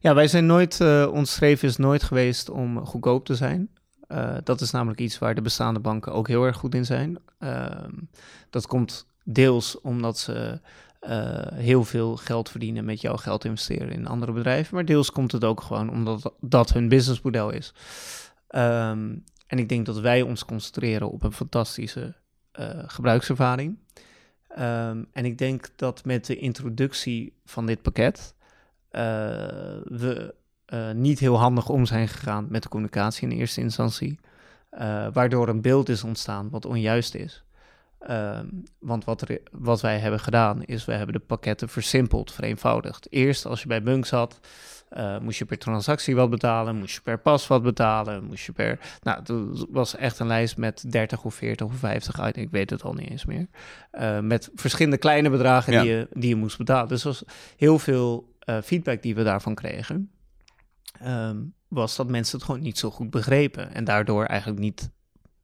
ja 0.00 0.14
wij 0.14 0.28
zijn 0.28 0.46
nooit, 0.46 0.80
uh, 0.80 1.08
ons 1.12 1.32
streven 1.32 1.68
is 1.68 1.76
nooit 1.76 2.02
geweest 2.02 2.50
om 2.50 2.86
goedkoop 2.86 3.24
te 3.24 3.34
zijn. 3.34 3.70
Uh, 4.08 4.36
dat 4.44 4.60
is 4.60 4.70
namelijk 4.70 5.00
iets 5.00 5.18
waar 5.18 5.34
de 5.34 5.42
bestaande 5.42 5.80
banken 5.80 6.12
ook 6.12 6.28
heel 6.28 6.44
erg 6.44 6.56
goed 6.56 6.74
in 6.74 6.84
zijn. 6.84 7.18
Ehm, 7.38 7.92
dat 8.50 8.66
komt 8.66 9.06
deels 9.24 9.80
omdat 9.80 10.18
ze 10.18 10.60
uh, 11.00 11.46
heel 11.54 11.84
veel 11.84 12.16
geld 12.16 12.50
verdienen 12.50 12.84
met 12.84 13.00
jouw 13.00 13.16
geld 13.16 13.44
investeren 13.44 13.90
in 13.90 14.06
andere 14.06 14.32
bedrijven. 14.32 14.74
Maar 14.74 14.84
deels 14.84 15.10
komt 15.10 15.32
het 15.32 15.44
ook 15.44 15.60
gewoon 15.60 15.90
omdat 15.90 16.32
dat 16.40 16.72
hun 16.72 16.88
businessmodel 16.88 17.50
is. 17.50 17.74
Um, 18.48 19.24
en 19.46 19.58
ik 19.58 19.68
denk 19.68 19.86
dat 19.86 19.98
wij 19.98 20.22
ons 20.22 20.44
concentreren 20.44 21.10
op 21.10 21.22
een 21.22 21.32
fantastische 21.32 22.14
uh, 22.60 22.68
gebruikservaring. 22.86 23.78
Um, 24.58 25.06
en 25.12 25.24
ik 25.24 25.38
denk 25.38 25.68
dat 25.76 26.04
met 26.04 26.26
de 26.26 26.36
introductie 26.36 27.40
van 27.44 27.66
dit 27.66 27.82
pakket 27.82 28.34
uh, 28.90 29.00
we 29.84 30.34
niet 30.94 31.18
heel 31.18 31.38
handig 31.38 31.68
om 31.68 31.86
zijn 31.86 32.08
gegaan 32.08 32.46
met 32.48 32.62
de 32.62 32.68
communicatie 32.68 33.28
in 33.28 33.38
eerste 33.38 33.60
instantie. 33.60 34.18
waardoor 35.12 35.48
een 35.48 35.60
beeld 35.60 35.88
is 35.88 36.04
ontstaan 36.04 36.50
wat 36.50 36.66
onjuist 36.66 37.14
is. 37.14 37.44
Um, 38.10 38.62
want 38.78 39.04
wat, 39.04 39.28
er, 39.28 39.40
wat 39.50 39.80
wij 39.80 39.98
hebben 39.98 40.20
gedaan 40.20 40.62
is, 40.64 40.84
we 40.84 40.92
hebben 40.92 41.14
de 41.14 41.20
pakketten 41.26 41.68
versimpeld, 41.68 42.32
vereenvoudigd. 42.32 43.12
Eerst 43.12 43.46
als 43.46 43.62
je 43.62 43.68
bij 43.68 43.82
Bunk 43.82 44.06
zat, 44.06 44.40
uh, 44.96 45.18
moest 45.18 45.38
je 45.38 45.44
per 45.44 45.58
transactie 45.58 46.16
wat 46.16 46.30
betalen, 46.30 46.76
moest 46.76 46.94
je 46.94 47.00
per 47.00 47.18
pas 47.18 47.46
wat 47.46 47.62
betalen, 47.62 48.24
moest 48.24 48.44
je 48.44 48.52
per... 48.52 48.78
Nou, 49.02 49.18
het 49.18 49.66
was 49.70 49.96
echt 49.96 50.18
een 50.18 50.26
lijst 50.26 50.56
met 50.56 50.92
30 50.92 51.24
of 51.24 51.34
40 51.34 51.66
of 51.66 51.74
50 51.74 52.18
items, 52.18 52.36
ik 52.46 52.50
weet 52.50 52.70
het 52.70 52.82
al 52.82 52.92
niet 52.92 53.10
eens 53.10 53.24
meer. 53.24 53.46
Uh, 53.92 54.20
met 54.20 54.50
verschillende 54.54 54.98
kleine 54.98 55.30
bedragen 55.30 55.72
ja. 55.72 55.82
die, 55.82 55.90
je, 55.90 56.08
die 56.12 56.28
je 56.28 56.36
moest 56.36 56.58
betalen. 56.58 56.88
Dus 56.88 57.02
was 57.02 57.22
heel 57.56 57.78
veel 57.78 58.34
uh, 58.44 58.58
feedback 58.62 59.02
die 59.02 59.14
we 59.14 59.22
daarvan 59.22 59.54
kregen. 59.54 60.10
Um, 61.04 61.54
was 61.68 61.96
dat 61.96 62.08
mensen 62.08 62.36
het 62.36 62.46
gewoon 62.46 62.60
niet 62.60 62.78
zo 62.78 62.90
goed 62.90 63.10
begrepen 63.10 63.74
en 63.74 63.84
daardoor 63.84 64.24
eigenlijk 64.24 64.60
niet 64.60 64.90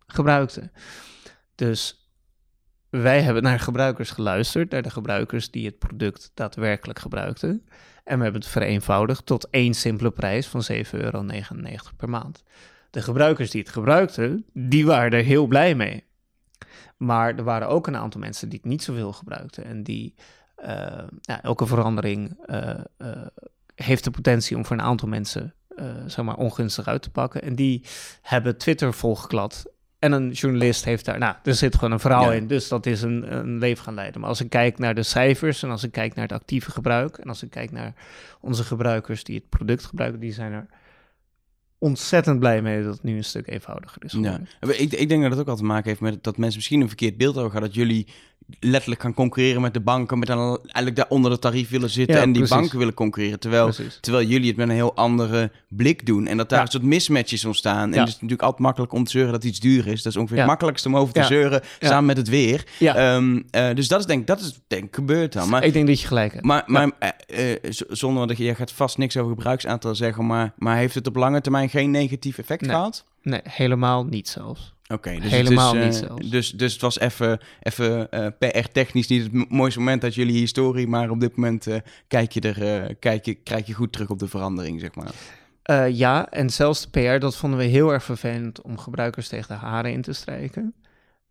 gebruikten. 0.07 0.73
Dus 1.55 2.04
wij 3.03 3.23
hebben 3.23 3.43
naar 3.43 3.61
gebruikers 3.61 4.11
geluisterd, 4.11 4.71
naar 4.71 4.83
de 4.83 4.91
gebruikers 4.91 5.51
die 5.51 5.67
het 5.67 5.79
product 5.79 6.31
daadwerkelijk 6.35 6.99
gebruikten. 6.99 7.67
En 8.05 8.17
we 8.17 8.23
hebben 8.23 8.41
het 8.41 8.51
vereenvoudigd 8.51 9.27
tot 9.27 9.51
één 9.51 9.75
simpele 9.75 10.11
prijs 10.11 10.47
van 10.47 10.63
7,99 10.73 10.91
euro 10.91 11.27
per 11.97 12.09
maand. 12.09 12.43
De 12.91 13.03
gebruikers 13.03 13.51
die 13.51 13.61
het 13.61 13.71
gebruikten, 13.71 14.45
die 14.53 14.87
waren 14.87 15.19
er 15.19 15.25
heel 15.25 15.47
blij 15.47 15.75
mee. 15.75 16.05
Maar 16.97 17.37
er 17.37 17.45
waren 17.45 17.69
ook 17.69 17.87
een 17.87 17.97
aantal 17.97 18.21
mensen 18.21 18.49
die 18.49 18.59
het 18.63 18.71
niet 18.71 18.83
zoveel 18.83 19.13
gebruikten. 19.13 19.65
En 19.65 19.83
die, 19.83 20.15
ja, 21.21 21.43
elke 21.43 21.67
verandering 21.67 22.39
uh, 22.47 22.71
uh, 22.99 23.09
heeft 23.75 24.05
de 24.05 24.11
potentie 24.11 24.57
om 24.57 24.67
voor 24.67 24.77
een 24.77 24.83
aantal 24.83 25.09
mensen 25.09 25.55
zeg 26.07 26.25
maar 26.25 26.37
ongunstig 26.37 26.87
uit 26.87 27.03
te 27.03 27.11
pakken. 27.11 27.43
En 27.43 27.55
die 27.55 27.85
hebben 28.23 28.59
Twitter 28.59 28.95
volgeklad 28.95 29.74
en 30.05 30.13
een 30.13 30.31
journalist 30.31 30.85
heeft 30.85 31.05
daar, 31.05 31.19
nou, 31.19 31.35
er 31.43 31.55
zit 31.55 31.75
gewoon 31.75 31.93
een 31.93 32.01
verhaal 32.01 32.33
in, 32.33 32.47
dus 32.47 32.69
dat 32.69 32.87
is 32.87 33.03
een, 33.03 33.37
een 33.37 33.59
leven 33.59 33.85
gaan 33.85 33.95
leiden. 33.95 34.21
Maar 34.21 34.29
als 34.29 34.41
ik 34.41 34.51
kijk 34.51 34.79
naar 34.79 34.95
de 34.95 35.03
cijfers 35.03 35.63
en 35.63 35.71
als 35.71 35.83
ik 35.83 35.93
kijk 35.93 36.15
naar 36.15 36.25
het 36.25 36.41
actieve 36.41 36.71
gebruik 36.71 37.17
en 37.17 37.29
als 37.29 37.43
ik 37.43 37.51
kijk 37.51 37.71
naar 37.71 37.95
onze 38.41 38.65
gebruikers 38.65 39.25
die 39.25 39.35
het 39.35 39.49
product 39.49 39.85
gebruiken, 39.85 40.21
die 40.21 40.33
zijn 40.33 40.53
er 40.53 40.67
ontzettend 41.79 42.39
blij 42.39 42.63
mee 42.63 42.83
dat 42.83 42.93
het 42.95 43.03
nu 43.03 43.17
een 43.17 43.25
stuk 43.25 43.47
eenvoudiger 43.47 44.05
is. 44.05 44.13
Ja. 44.13 44.41
Ik, 44.61 44.93
ik 44.93 45.09
denk 45.09 45.23
dat 45.23 45.31
het 45.31 45.41
ook 45.41 45.49
altijd 45.49 45.59
te 45.59 45.73
maken 45.73 45.89
heeft 45.89 46.01
met 46.01 46.25
dat 46.25 46.37
mensen 46.37 46.57
misschien 46.57 46.81
een 46.81 46.89
verkeerd 46.89 47.17
beeld 47.17 47.35
hebben 47.35 47.53
gehad 47.53 47.67
dat 47.67 47.75
jullie 47.75 48.07
letterlijk 48.61 49.01
gaan 49.01 49.15
concurreren 49.15 49.61
met 49.61 49.75
de 49.75 49.81
banken, 49.81 50.19
met 50.19 50.29
dan 50.29 50.59
eigenlijk 50.63 50.97
daar 50.97 51.09
onder 51.09 51.31
de 51.31 51.39
tarief 51.39 51.71
willen 51.71 51.91
zitten 51.91 52.21
en 52.21 52.33
die 52.33 52.49
banken 52.49 52.79
willen 52.79 52.95
concurreren. 52.95 53.41
Terwijl, 53.41 53.71
terwijl 54.01 54.27
jullie 54.27 54.49
het 54.49 54.57
met 54.57 54.69
een 54.69 54.75
heel 54.75 54.95
andere 54.95 55.51
blik 55.69 56.07
doen 56.07 56.27
en 56.27 56.37
dat 56.37 56.49
daar 56.49 56.59
ja. 56.59 56.65
een 56.65 56.71
soort 56.71 56.83
mismatches 56.83 57.45
ontstaan. 57.45 57.93
En 57.93 57.99
het 57.99 58.09
is 58.09 58.15
natuurlijk 58.15 58.43
altijd 58.43 58.63
makkelijk 58.63 58.93
om 58.93 59.05
te 59.05 59.11
zeuren 59.11 59.33
dat 59.33 59.45
iets 59.45 59.61
duur 59.61 59.87
is. 59.87 60.03
Dat 60.03 60.13
is 60.13 60.19
ongeveer 60.19 60.39
het 60.39 60.47
makkelijkste 60.47 60.89
om 60.89 60.97
over 60.97 61.15
te 61.15 61.23
zeuren 61.23 61.63
samen 61.81 62.05
met 62.05 62.17
het 62.17 62.29
weer. 62.29 62.65
Um, 62.81 63.45
uh, 63.51 63.75
dus 63.75 63.89
dat 63.89 64.01
is 64.01 64.07
denk 64.07 64.27
dat 64.27 64.41
is 64.41 64.61
denk 64.67 64.85
ik 64.85 64.95
gebeurd 64.95 65.33
dan. 65.33 65.49
Maar, 65.49 65.65
ik 65.65 65.73
denk 65.73 65.87
dat 65.87 66.01
je 66.01 66.07
gelijk 66.07 66.33
hebt. 66.33 66.45
Maar, 66.45 66.63
maar 66.67 66.91
uh, 67.27 67.51
uh, 67.51 67.57
zonder 67.89 68.27
dat 68.27 68.37
je, 68.37 68.45
je 68.45 68.55
gaat 68.55 68.73
vast 68.73 68.99
niks 68.99 69.17
over 69.17 69.35
gebruiksaantal 69.35 69.95
zeggen, 69.95 70.27
maar, 70.27 70.53
maar 70.57 70.77
heeft 70.77 70.95
het 70.95 71.07
op 71.07 71.17
lange 71.17 71.41
termijn 71.41 71.69
geen 71.69 71.91
negatief 71.91 72.39
effect 72.39 72.61
nee. 72.61 72.71
gehad? 72.71 73.05
Nee, 73.23 73.41
helemaal 73.43 74.05
niet 74.05 74.29
zelfs. 74.29 74.74
Oké, 74.85 75.09
okay, 75.09 75.21
dus 75.21 75.31
helemaal 75.31 75.75
het 75.75 75.85
is, 75.85 76.01
niet 76.01 76.09
zelfs. 76.09 76.31
Dus, 76.31 76.51
dus 76.51 76.73
het 76.73 76.83
was 76.83 76.99
even, 76.99 77.41
even 77.61 78.09
uh, 78.11 78.27
PR-technisch 78.39 79.07
niet 79.07 79.23
het 79.23 79.51
mooiste 79.51 79.79
moment 79.79 80.03
uit 80.03 80.15
jullie 80.15 80.39
historie, 80.39 80.87
maar 80.87 81.11
op 81.11 81.21
dit 81.21 81.37
moment 81.37 81.67
uh, 81.67 81.77
kijk 82.09 82.33
je 82.33 82.41
er, 82.41 82.95
kijk 82.95 83.25
je, 83.25 83.35
krijg 83.35 83.67
je 83.67 83.73
goed 83.73 83.93
terug 83.93 84.11
op 84.11 84.19
de 84.19 84.29
verandering, 84.29 84.81
zeg 84.81 84.95
maar. 84.95 85.11
Uh, 85.71 85.97
ja, 85.97 86.31
en 86.31 86.51
zelfs 86.51 86.81
de 86.81 86.89
PR, 86.91 87.19
dat 87.19 87.37
vonden 87.37 87.59
we 87.59 87.65
heel 87.65 87.93
erg 87.93 88.05
vervelend 88.05 88.63
om 88.63 88.79
gebruikers 88.79 89.29
tegen 89.29 89.49
de 89.49 89.67
haren 89.67 89.93
in 89.93 90.03
te 90.03 90.13
strijken. 90.13 90.75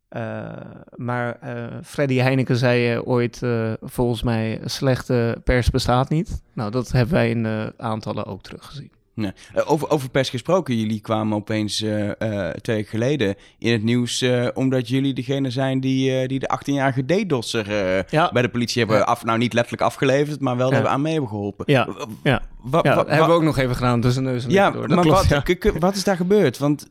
Uh, 0.10 0.52
maar 0.96 1.40
uh, 1.44 1.78
Freddy 1.84 2.18
Heineken 2.18 2.58
zei 2.58 3.00
ooit, 3.00 3.42
volgens 3.82 4.24
mij, 4.24 4.62
slechte 4.66 5.42
pers 5.44 5.70
bestaat 5.70 6.10
niet. 6.10 6.42
Nou, 6.54 6.72
dat 6.72 6.92
hebben 6.92 7.14
wij 7.14 7.30
in 7.30 7.44
de 7.44 7.74
aantallen 7.78 8.26
ook 8.26 8.42
teruggezien. 8.42 8.92
Uh, 9.16 9.30
over, 9.66 9.90
over 9.90 10.10
pers 10.10 10.30
gesproken, 10.30 10.78
jullie 10.78 11.00
kwamen 11.00 11.38
opeens 11.38 11.82
uh, 11.82 12.06
uh, 12.06 12.50
twee 12.50 12.76
weken 12.76 12.90
geleden 12.90 13.36
in 13.60 13.72
het 13.72 13.84
nieuws 13.84 14.26
omdat 14.54 14.88
jullie 14.88 15.14
degene 15.14 15.50
zijn 15.50 15.80
die, 15.80 16.28
die 16.28 16.40
de 16.40 16.60
18-jarige 16.60 17.06
DDoS'er 17.06 18.06
ja. 18.10 18.30
bij 18.32 18.42
de 18.42 18.50
politie 18.50 18.80
hebben 18.80 18.98
ja. 18.98 19.04
af, 19.04 19.24
nou 19.24 19.38
niet 19.38 19.54
letterlijk 19.54 19.84
afgeleverd, 19.84 20.40
maar 20.40 20.58
wel 20.58 20.72
hebben 20.72 20.92
aan 20.92 21.02
mee 21.02 21.12
hebben 21.12 21.30
geholpen. 21.30 21.66
Ja, 21.68 21.88
ja. 22.24 22.42
Dat 22.72 22.84
hebben 22.84 23.28
we 23.28 23.34
ook 23.34 23.44
nog 23.44 23.58
even 23.58 23.76
gedaan 23.76 24.02
tussen 24.02 24.24
neus 24.24 24.44
en 24.44 24.52
ja, 24.52 24.72
door. 24.72 24.88
Dat 24.88 24.96
maar 24.96 25.06
klopt, 25.06 25.64
wat, 25.64 25.80
wat 25.80 25.96
is 25.96 26.04
daar 26.04 26.16
gebeurd? 26.16 26.58
Want 26.58 26.88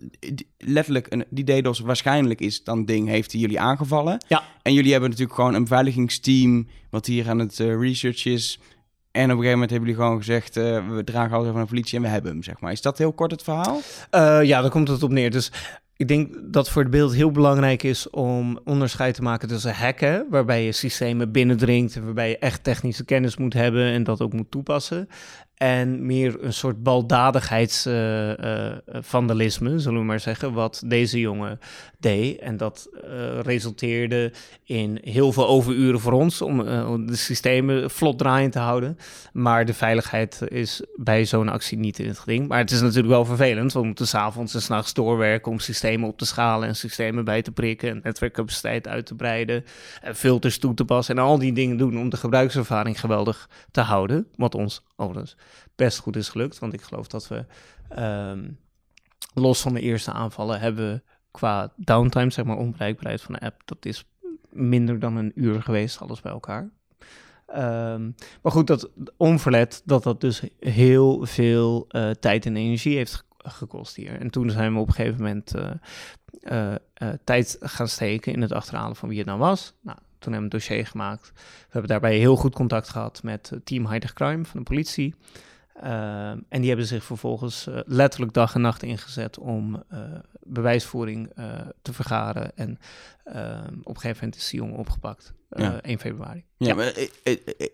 letterlijk, 0.58 1.06
een, 1.08 1.24
die 1.30 1.44
DDoS 1.44 1.80
waarschijnlijk 1.80 2.40
is 2.40 2.64
dan 2.64 2.84
ding, 2.84 3.08
heeft 3.08 3.32
hij 3.32 3.40
jullie 3.40 3.60
aangevallen. 3.60 4.24
Ja. 4.28 4.42
En 4.62 4.72
jullie 4.72 4.90
hebben 4.92 5.10
natuurlijk 5.10 5.36
gewoon 5.36 5.54
een 5.54 5.62
beveiligingsteam 5.62 6.66
wat 6.90 7.06
hier 7.06 7.28
aan 7.28 7.38
het 7.38 7.58
research 7.58 8.24
is 8.24 8.60
en 9.12 9.24
op 9.24 9.30
een 9.30 9.36
gegeven 9.36 9.52
moment 9.52 9.70
hebben 9.70 9.88
jullie 9.88 10.04
gewoon 10.04 10.18
gezegd: 10.18 10.56
uh, 10.56 10.88
we 10.88 11.04
dragen 11.04 11.36
alles 11.36 11.50
van 11.50 11.60
de 11.60 11.66
politie 11.66 11.96
en 11.96 12.02
we 12.02 12.10
hebben 12.10 12.30
hem, 12.30 12.42
zeg 12.42 12.60
maar. 12.60 12.72
Is 12.72 12.82
dat 12.82 12.98
heel 12.98 13.12
kort 13.12 13.30
het 13.30 13.42
verhaal? 13.42 13.80
Uh, 14.10 14.42
ja, 14.42 14.60
daar 14.60 14.70
komt 14.70 14.88
het 14.88 15.02
op 15.02 15.10
neer. 15.10 15.30
Dus 15.30 15.52
ik 15.96 16.08
denk 16.08 16.34
dat 16.42 16.70
voor 16.70 16.82
het 16.82 16.90
beeld 16.90 17.14
heel 17.14 17.30
belangrijk 17.30 17.82
is 17.82 18.10
om 18.10 18.58
onderscheid 18.64 19.14
te 19.14 19.22
maken 19.22 19.48
tussen 19.48 19.74
hacken, 19.74 20.26
waarbij 20.30 20.64
je 20.64 20.72
systemen 20.72 21.32
binnendringt 21.32 21.96
en 21.96 22.04
waarbij 22.04 22.28
je 22.28 22.38
echt 22.38 22.64
technische 22.64 23.04
kennis 23.04 23.36
moet 23.36 23.52
hebben 23.52 23.92
en 23.92 24.04
dat 24.04 24.20
ook 24.20 24.32
moet 24.32 24.50
toepassen. 24.50 25.08
En 25.62 26.06
meer 26.06 26.44
een 26.44 26.52
soort 26.52 26.82
baldadigheidsvandalisme, 26.82 29.68
uh, 29.68 29.74
uh, 29.74 29.80
zullen 29.80 29.98
we 29.98 30.04
maar 30.04 30.20
zeggen, 30.20 30.52
wat 30.52 30.82
deze 30.86 31.20
jongen 31.20 31.58
deed. 31.98 32.38
En 32.38 32.56
dat 32.56 32.88
uh, 32.94 33.00
resulteerde 33.40 34.32
in 34.64 34.98
heel 35.02 35.32
veel 35.32 35.46
overuren 35.46 36.00
voor 36.00 36.12
ons 36.12 36.42
om 36.42 36.56
de 37.06 37.16
systemen 37.16 37.90
vlot 37.90 38.18
draaiend 38.18 38.52
te 38.52 38.58
houden. 38.58 38.98
Maar 39.32 39.64
de 39.64 39.74
veiligheid 39.74 40.42
is 40.48 40.82
bij 40.96 41.24
zo'n 41.24 41.48
actie 41.48 41.78
niet 41.78 41.98
in 41.98 42.08
het 42.08 42.18
geding. 42.18 42.48
Maar 42.48 42.58
het 42.58 42.70
is 42.70 42.80
natuurlijk 42.80 43.14
wel 43.14 43.24
vervelend, 43.24 43.72
we 43.72 43.82
moeten 43.82 44.06
s'avonds 44.06 44.54
en 44.54 44.62
s'nachts 44.62 44.94
doorwerken 44.94 45.52
om 45.52 45.58
systemen 45.58 46.08
op 46.08 46.18
te 46.18 46.26
schalen 46.26 46.68
en 46.68 46.76
systemen 46.76 47.24
bij 47.24 47.42
te 47.42 47.52
prikken 47.52 47.90
en 47.90 48.00
netwerkcapaciteit 48.02 48.88
uit 48.88 49.06
te 49.06 49.14
breiden 49.14 49.64
en 50.00 50.16
filters 50.16 50.58
toe 50.58 50.74
te 50.74 50.84
passen 50.84 51.16
en 51.16 51.22
al 51.22 51.38
die 51.38 51.52
dingen 51.52 51.76
doen 51.76 51.98
om 51.98 52.08
de 52.08 52.16
gebruikservaring 52.16 53.00
geweldig 53.00 53.48
te 53.70 53.80
houden, 53.80 54.26
wat 54.36 54.54
ons 54.54 54.82
best 55.74 55.98
goed 55.98 56.16
is 56.16 56.28
gelukt. 56.28 56.58
Want 56.58 56.72
ik 56.72 56.82
geloof 56.82 57.06
dat 57.06 57.28
we, 57.28 57.44
um, 57.98 58.58
los 59.34 59.60
van 59.60 59.74
de 59.74 59.80
eerste 59.80 60.12
aanvallen, 60.12 60.60
hebben 60.60 61.02
qua 61.30 61.72
downtime, 61.76 62.30
zeg 62.30 62.44
maar, 62.44 62.56
onbereikbaarheid 62.56 63.22
van 63.22 63.34
de 63.34 63.40
app, 63.40 63.62
dat 63.64 63.84
is 63.84 64.04
minder 64.50 64.98
dan 64.98 65.16
een 65.16 65.32
uur 65.34 65.62
geweest, 65.62 66.00
alles 66.00 66.20
bij 66.20 66.32
elkaar. 66.32 66.70
Um, 67.56 68.14
maar 68.42 68.52
goed, 68.52 68.66
dat 68.66 68.90
onverlet 69.16 69.82
dat 69.84 70.02
dat 70.02 70.20
dus 70.20 70.42
heel 70.60 71.26
veel 71.26 71.86
uh, 71.88 72.10
tijd 72.10 72.46
en 72.46 72.56
energie 72.56 72.96
heeft 72.96 73.24
gekost 73.38 73.96
hier. 73.96 74.20
En 74.20 74.30
toen 74.30 74.50
zijn 74.50 74.74
we 74.74 74.80
op 74.80 74.88
een 74.88 74.94
gegeven 74.94 75.22
moment 75.22 75.54
uh, 75.56 76.74
uh, 77.02 77.12
tijd 77.24 77.56
gaan 77.60 77.88
steken 77.88 78.32
in 78.32 78.42
het 78.42 78.52
achterhalen 78.52 78.96
van 78.96 79.08
wie 79.08 79.18
het 79.18 79.26
nou 79.26 79.38
was. 79.38 79.74
Nou, 79.80 79.98
toen 80.22 80.32
hebben 80.32 80.50
we 80.50 80.56
een 80.56 80.66
dossier 80.66 80.86
gemaakt. 80.86 81.32
We 81.34 81.68
hebben 81.68 81.90
daarbij 81.90 82.18
heel 82.18 82.36
goed 82.36 82.54
contact 82.54 82.88
gehad 82.88 83.22
met 83.22 83.52
team 83.64 83.86
Heilig 83.86 84.12
Crime 84.12 84.44
van 84.44 84.58
de 84.58 84.64
politie. 84.64 85.14
Uh, 85.82 86.28
en 86.28 86.44
die 86.48 86.68
hebben 86.68 86.86
zich 86.86 87.04
vervolgens 87.04 87.66
uh, 87.66 87.78
letterlijk 87.84 88.32
dag 88.32 88.54
en 88.54 88.60
nacht 88.60 88.82
ingezet 88.82 89.38
om 89.38 89.82
uh, 89.92 89.98
bewijsvoering 90.40 91.32
te 91.82 91.92
vergaren. 91.92 92.56
En 92.56 92.78
ehm, 93.24 93.74
op 93.82 93.94
een 93.94 94.00
gegeven 94.00 94.24
moment 94.24 94.36
is 94.36 94.50
die 94.50 94.60
jongen 94.60 94.76
opgepakt. 94.76 95.32
Ja. 95.50 95.80
1 95.80 95.98
februari. 95.98 96.44
Ja, 96.56 96.74
maar 96.74 96.92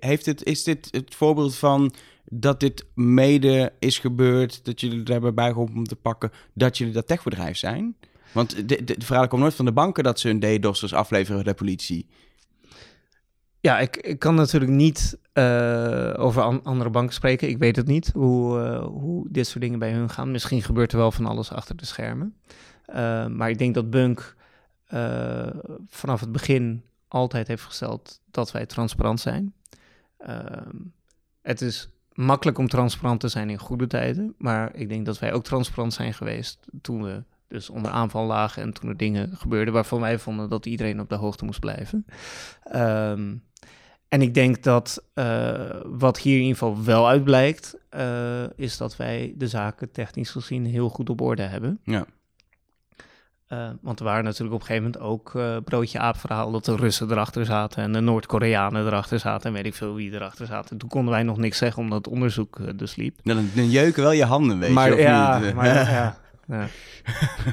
heeft 0.01 0.27
het, 0.27 0.45
is 0.45 0.65
dit 0.65 0.89
het 0.91 1.15
voorbeeld 1.15 1.57
van 1.57 1.93
dat 2.25 2.61
dit 2.61 2.85
mede 2.95 3.73
is 3.79 3.99
gebeurd, 3.99 4.65
dat 4.65 4.81
jullie 4.81 5.05
er 5.05 5.13
hebben 5.13 5.35
bijgeholpen 5.35 5.77
om 5.77 5.85
te 5.85 5.97
pakken, 5.97 6.31
dat 6.55 6.79
jullie 6.79 6.93
dat 6.93 7.07
techbedrijf 7.07 7.57
zijn? 7.57 7.97
Want 8.33 8.69
de, 8.69 8.85
de, 8.85 8.95
verhalen 8.99 9.29
komen 9.29 9.45
nooit 9.45 9.57
van 9.57 9.65
de 9.65 9.73
banken 9.73 10.05
dat 10.05 10.21
ze 10.21 10.29
hun 10.29 10.41
DDoS'ers 10.41 10.95
afleveren 10.95 11.43
bij 11.43 11.53
de 11.53 11.59
politie. 11.59 12.07
Ja, 13.61 13.79
ik, 13.79 13.97
ik 13.97 14.19
kan 14.19 14.35
natuurlijk 14.35 14.73
niet 14.73 15.19
uh, 15.35 16.15
over 16.17 16.43
andere 16.43 16.91
banken 16.91 17.15
spreken. 17.15 17.49
Ik 17.49 17.59
weet 17.59 17.77
het 17.77 17.87
niet, 17.87 18.11
hoe, 18.15 18.59
uh, 18.59 18.85
hoe 18.87 19.27
dit 19.31 19.47
soort 19.47 19.61
dingen 19.61 19.79
bij 19.79 19.93
hun 19.93 20.11
gaan. 20.11 20.31
Misschien 20.31 20.63
gebeurt 20.63 20.93
er 20.93 20.99
wel 20.99 21.13
van 21.13 21.27
alles 21.27 21.53
achter 21.53 21.77
de 21.77 21.87
schermen. 21.87 22.35
Uh, 22.89 23.27
maar 23.27 23.51
ik 23.51 23.59
denk 23.59 23.75
dat 23.75 23.91
Bunk 23.91 24.37
vanaf 25.89 26.21
het 26.21 26.33
begin 26.33 26.83
altijd 27.09 27.49
heeft 27.49 27.63
gesteld 27.63 28.21
dat 28.31 28.53
wij 28.53 28.67
transparant 28.67 29.21
zijn. 29.21 29.55
Ehm, 30.19 30.77
het 31.43 31.61
is 31.61 31.89
makkelijk 32.13 32.59
om 32.59 32.69
transparant 32.69 33.21
te 33.21 33.29
zijn 33.29 33.51
in 33.51 33.59
goede 33.59 33.87
tijden. 33.87 34.35
Maar 34.39 34.75
ik 34.75 34.89
denk 34.89 35.07
dat 35.07 35.19
wij 35.19 35.33
ook 35.33 35.45
transparant 35.45 35.93
zijn 35.93 36.15
geweest 36.15 36.67
toen 36.81 37.03
we 37.03 37.25
dus 37.49 37.71
onder 37.71 37.91
aanval 37.91 38.27
lagen 38.27 38.63
en 38.63 38.73
toen 38.73 38.89
er 38.89 38.97
dingen 38.97 39.37
gebeurden 39.37 39.75
waarvan 39.75 40.01
wij 40.01 40.19
vonden 40.19 40.49
dat 40.49 40.67
iedereen 40.67 41.01
op 41.01 41.09
de 41.09 41.15
hoogte 41.15 41.45
moest 41.45 41.61
blijven. 41.61 42.07
Um, 42.75 43.43
en 44.09 44.23
ik 44.23 44.35
denk 44.35 44.63
dat 44.63 45.05
uh, 45.15 45.53
wat 45.85 46.19
hier 46.19 46.35
in 46.35 46.43
ieder 46.43 46.57
geval 46.57 46.85
wel 46.85 47.09
uitblijkt, 47.09 47.77
uh, 47.97 48.43
is 48.57 48.77
dat 48.77 48.97
wij 48.97 49.35
de 49.37 49.49
zaken 49.49 49.91
technisch 49.91 50.31
gezien 50.31 50.67
heel 50.67 50.89
goed 50.89 51.11
op 51.11 51.21
orde 51.21 51.43
hebben. 51.43 51.81
Ja. 51.83 52.07
Uh, 53.53 53.69
want 53.81 53.99
er 53.99 54.05
waren 54.05 54.25
natuurlijk 54.25 54.55
op 54.55 54.61
een 54.61 54.67
gegeven 54.67 54.91
moment 54.91 55.03
ook 55.03 55.63
broodje 55.65 55.99
aap 55.99 56.17
verhaal 56.17 56.51
dat 56.51 56.65
de 56.65 56.77
Russen 56.77 57.11
erachter 57.11 57.45
zaten 57.45 57.83
en 57.83 57.93
de 57.93 58.01
Noord-Koreanen 58.01 58.87
erachter 58.87 59.19
zaten 59.19 59.49
en 59.49 59.53
weet 59.53 59.67
ik 59.67 59.75
veel 59.75 59.95
wie 59.95 60.13
erachter 60.13 60.47
zaten. 60.47 60.79
Toen 60.79 60.89
konden 60.89 61.13
wij 61.13 61.23
nog 61.23 61.37
niks 61.37 61.59
zeggen 61.59 61.83
omdat 61.83 62.05
het 62.05 62.15
onderzoek 62.15 62.79
dus 62.79 62.97
liep. 62.97 63.19
Dan, 63.23 63.51
dan 63.55 63.71
jeuken 63.71 64.03
wel 64.03 64.13
je 64.13 64.25
handen, 64.25 64.59
weet 64.59 64.71
maar, 64.71 64.89
je, 64.89 64.95
of 64.95 65.01
ja, 65.01 65.39
niet? 65.39 65.55
Maar, 65.55 65.67
ja, 65.67 66.19
ja. 66.49 66.69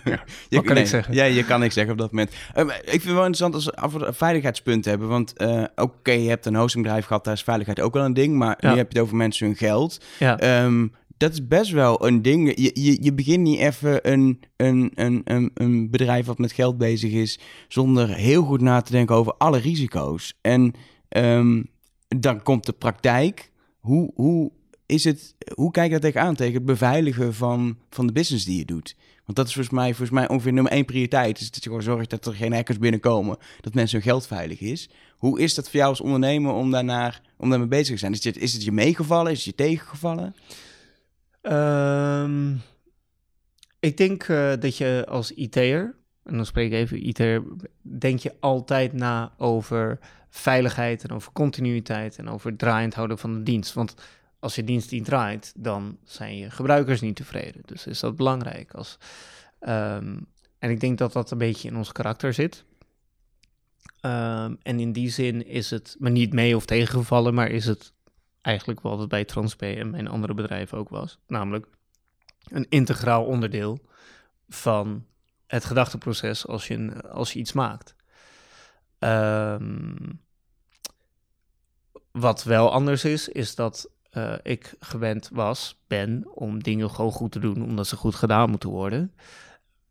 je, 0.49 0.61
kan 0.61 0.77
ik 0.77 0.87
zeggen? 0.87 1.13
Ja, 1.13 1.23
je 1.23 1.45
kan 1.45 1.59
niks 1.59 1.73
zeggen 1.73 1.93
op 1.93 1.99
dat 1.99 2.11
moment. 2.11 2.33
Um, 2.57 2.69
ik 2.69 2.85
vind 2.85 3.03
het 3.03 3.13
wel 3.13 3.25
interessant 3.25 3.53
als 3.53 3.93
we 3.93 4.05
een 4.05 4.13
veiligheidspunt 4.13 4.85
hebben. 4.85 5.07
Want 5.07 5.33
uh, 5.41 5.47
oké, 5.49 5.81
okay, 5.81 6.19
je 6.19 6.29
hebt 6.29 6.45
een 6.45 6.55
hostingbedrijf 6.55 7.05
gehad, 7.05 7.23
daar 7.23 7.33
is 7.33 7.43
veiligheid 7.43 7.79
ook 7.79 7.93
wel 7.93 8.05
een 8.05 8.13
ding. 8.13 8.35
Maar 8.35 8.57
ja. 8.59 8.71
nu 8.71 8.77
heb 8.77 8.91
je 8.91 8.97
het 8.97 9.07
over 9.07 9.17
mensen 9.17 9.45
hun 9.45 9.55
geld. 9.55 10.03
Ja. 10.19 10.63
Um, 10.63 10.93
dat 11.17 11.31
is 11.31 11.47
best 11.47 11.71
wel 11.71 12.07
een 12.07 12.21
ding. 12.21 12.53
Je, 12.55 12.71
je, 12.73 13.03
je 13.03 13.13
begint 13.13 13.43
niet 13.43 13.59
even 13.59 14.11
een, 14.11 14.39
een, 14.55 14.91
een, 14.95 15.21
een, 15.23 15.51
een 15.53 15.89
bedrijf 15.89 16.25
wat 16.25 16.37
met 16.37 16.51
geld 16.51 16.77
bezig 16.77 17.11
is... 17.11 17.39
zonder 17.67 18.09
heel 18.09 18.43
goed 18.43 18.61
na 18.61 18.81
te 18.81 18.91
denken 18.91 19.15
over 19.15 19.33
alle 19.37 19.57
risico's. 19.57 20.37
En 20.41 20.73
um, 21.09 21.67
dan 22.07 22.43
komt 22.43 22.65
de 22.65 22.73
praktijk. 22.73 23.51
Hoe, 23.79 24.11
hoe, 24.15 24.51
is 24.85 25.03
het, 25.03 25.35
hoe 25.53 25.71
kijk 25.71 25.85
je 25.85 25.99
daar 25.99 26.11
tegenaan, 26.11 26.35
tegen 26.35 26.53
het 26.53 26.65
beveiligen 26.65 27.33
van, 27.33 27.77
van 27.89 28.07
de 28.07 28.13
business 28.13 28.45
die 28.45 28.57
je 28.57 28.65
doet? 28.65 28.95
Want 29.25 29.37
dat 29.37 29.47
is 29.47 29.53
volgens 29.53 29.75
mij, 29.75 29.87
volgens 29.87 30.09
mij 30.09 30.27
ongeveer 30.27 30.53
nummer 30.53 30.71
één 30.71 30.85
prioriteit. 30.85 31.39
Is 31.39 31.51
dat 31.51 31.63
je 31.63 31.69
gewoon 31.69 31.83
zorgt 31.83 32.09
dat 32.09 32.25
er 32.25 32.33
geen 32.33 32.53
hackers 32.53 32.77
binnenkomen, 32.77 33.37
dat 33.61 33.73
mensen 33.73 33.97
hun 33.97 34.07
geld 34.07 34.27
veilig 34.27 34.59
is. 34.59 34.89
Hoe 35.17 35.39
is 35.39 35.53
dat 35.55 35.69
voor 35.69 35.75
jou 35.75 35.89
als 35.89 36.01
ondernemer 36.01 36.53
om, 36.53 36.71
daarnaar, 36.71 37.21
om 37.37 37.49
daarmee 37.49 37.67
bezig 37.67 37.93
te 37.93 37.99
zijn? 37.99 38.11
Is 38.11 38.23
het, 38.23 38.37
is 38.37 38.53
het 38.53 38.63
je 38.63 38.71
meegevallen? 38.71 39.31
Is 39.31 39.37
het 39.37 39.45
je 39.45 39.55
tegengevallen? 39.63 40.35
Um, 41.41 42.61
ik 43.79 43.97
denk 43.97 44.27
uh, 44.27 44.53
dat 44.59 44.77
je 44.77 45.05
als 45.09 45.31
IT'er, 45.31 45.95
en 46.23 46.35
dan 46.35 46.45
spreek 46.45 46.71
ik 46.71 46.73
even 46.73 47.07
IT'er, 47.07 47.43
denk 47.81 48.19
je 48.19 48.35
altijd 48.39 48.93
na 48.93 49.33
over 49.37 49.99
veiligheid 50.29 51.03
en 51.03 51.11
over 51.11 51.31
continuïteit 51.31 52.17
en 52.17 52.29
over 52.29 52.55
draaiend 52.55 52.93
houden 52.93 53.17
van 53.17 53.33
de 53.33 53.43
dienst. 53.43 53.73
Want 53.73 53.95
als 54.45 54.55
je 54.55 54.63
dienst 54.63 54.91
niet 54.91 55.05
draait, 55.05 55.53
dan 55.55 55.97
zijn 56.03 56.37
je 56.37 56.51
gebruikers 56.51 57.01
niet 57.01 57.15
tevreden. 57.15 57.61
Dus 57.65 57.87
is 57.87 57.99
dat 57.99 58.15
belangrijk. 58.15 58.73
Als, 58.73 58.97
um, 59.59 60.27
en 60.59 60.69
ik 60.69 60.79
denk 60.79 60.97
dat 60.97 61.13
dat 61.13 61.31
een 61.31 61.37
beetje 61.37 61.67
in 61.67 61.75
ons 61.75 61.91
karakter 61.91 62.33
zit. 62.33 62.63
Um, 64.01 64.57
en 64.61 64.79
in 64.79 64.91
die 64.91 65.09
zin 65.09 65.45
is 65.47 65.69
het 65.69 65.95
me 65.99 66.09
niet 66.09 66.33
mee 66.33 66.55
of 66.55 66.65
tegengevallen, 66.65 67.33
maar 67.33 67.49
is 67.49 67.65
het 67.65 67.93
eigenlijk 68.41 68.81
wat 68.81 69.07
bij 69.07 69.25
Transpay 69.25 69.77
en 69.77 69.89
mijn 69.89 70.07
andere 70.07 70.33
bedrijven 70.33 70.77
ook 70.77 70.89
was. 70.89 71.19
Namelijk 71.27 71.67
een 72.47 72.65
integraal 72.69 73.25
onderdeel 73.25 73.79
van 74.49 75.05
het 75.47 75.65
gedachteproces 75.65 76.47
als 76.47 76.67
je, 76.67 77.03
als 77.09 77.33
je 77.33 77.39
iets 77.39 77.53
maakt. 77.53 77.95
Um, 78.99 80.19
wat 82.11 82.43
wel 82.43 82.71
anders 82.71 83.05
is, 83.05 83.27
is 83.27 83.55
dat 83.55 83.93
uh, 84.17 84.33
ik 84.43 84.75
gewend 84.79 85.29
was, 85.33 85.83
ben, 85.87 86.27
om 86.33 86.63
dingen 86.63 86.89
gewoon 86.89 87.11
goed 87.11 87.31
te 87.31 87.39
doen, 87.39 87.63
omdat 87.63 87.87
ze 87.87 87.95
goed 87.95 88.15
gedaan 88.15 88.49
moeten 88.49 88.69
worden. 88.69 89.13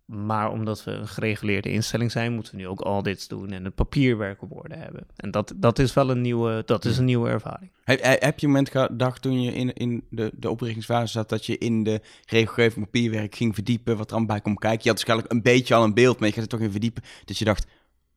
Maar 0.05 0.51
omdat 0.51 0.85
we 0.85 0.91
een 0.91 1.09
gereguleerde 1.09 1.71
instelling 1.71 2.11
zijn, 2.11 2.33
moeten 2.33 2.55
we 2.55 2.61
nu 2.61 2.69
ook 2.69 2.81
audits 2.81 3.29
doen 3.29 3.51
en 3.51 3.65
het 3.65 3.75
papierwerk 3.75 4.43
op 4.43 4.53
orde 4.53 4.77
hebben. 4.77 5.07
En 5.17 5.31
dat, 5.31 5.53
dat 5.57 5.79
is 5.79 5.95
wel 5.95 6.11
een 6.11 6.21
nieuwe, 6.21 6.63
dat 6.67 6.85
is 6.85 6.99
een 6.99 7.05
nieuwe 7.05 7.29
ervaring. 7.29 7.71
Heb, 7.85 8.01
heb 8.03 8.39
je 8.39 8.47
een 8.47 8.53
moment 8.53 8.71
gedacht 8.71 9.23
toen 9.23 9.43
je 9.43 9.53
in, 9.53 9.73
in 9.73 10.05
de, 10.11 10.31
de 10.35 10.51
oprichtingsfase 10.51 11.13
zat, 11.13 11.29
dat 11.29 11.47
je 11.47 11.59
in 11.59 11.83
de 11.83 12.01
regelgeving 12.27 12.85
papierwerk 12.85 13.35
ging 13.35 13.55
verdiepen, 13.55 13.97
wat 13.97 14.11
er 14.11 14.17
aan 14.17 14.27
bij 14.27 14.41
komt 14.41 14.59
kijken? 14.59 14.81
Je 14.83 14.89
had 14.89 14.97
waarschijnlijk 14.97 15.33
een 15.33 15.43
beetje 15.43 15.75
al 15.75 15.85
een 15.85 15.95
beeld, 15.95 16.19
maar 16.19 16.29
je 16.29 16.35
gaat 16.35 16.43
er 16.43 16.49
toch 16.49 16.61
in 16.61 16.71
verdiepen. 16.71 17.03
Dat 17.25 17.39
je 17.39 17.45
dacht, 17.45 17.67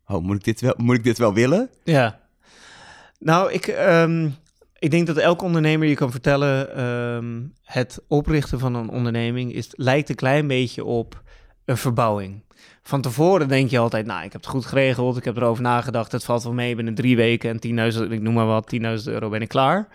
oh, 0.07 0.21
moet 0.21 0.35
ik 0.35 0.43
dit 0.43 0.61
wel, 0.61 0.73
moet 0.77 0.95
ik 0.95 1.03
dit 1.03 1.17
wel 1.17 1.33
willen? 1.33 1.69
Ja. 1.83 2.19
Nou, 3.19 3.51
ik, 3.51 3.67
um, 3.67 4.35
ik 4.79 4.91
denk 4.91 5.07
dat 5.07 5.17
elke 5.17 5.43
ondernemer 5.43 5.87
je 5.87 5.95
kan 5.95 6.11
vertellen, 6.11 6.83
um, 6.83 7.53
het 7.63 8.01
oprichten 8.07 8.59
van 8.59 8.75
een 8.75 8.89
onderneming 8.89 9.53
is, 9.53 9.69
lijkt 9.71 10.09
een 10.09 10.15
klein 10.15 10.47
beetje 10.47 10.85
op 10.85 11.21
een 11.65 11.77
verbouwing. 11.77 12.45
Van 12.83 13.01
tevoren 13.01 13.47
denk 13.47 13.69
je 13.69 13.77
altijd, 13.77 14.05
nou, 14.05 14.23
ik 14.23 14.31
heb 14.31 14.41
het 14.41 14.49
goed 14.49 14.65
geregeld, 14.65 15.17
ik 15.17 15.23
heb 15.23 15.37
erover 15.37 15.63
nagedacht, 15.63 16.11
het 16.11 16.23
valt 16.23 16.43
wel 16.43 16.53
mee, 16.53 16.75
binnen 16.75 16.95
drie 16.95 17.15
weken 17.15 17.59
en 17.61 17.93
10.000, 17.93 18.11
ik 18.11 18.21
noem 18.21 18.33
maar 18.33 18.45
wat, 18.45 18.75
10.000 18.75 18.81
euro 19.05 19.29
ben 19.29 19.41
ik 19.41 19.47
klaar. 19.47 19.87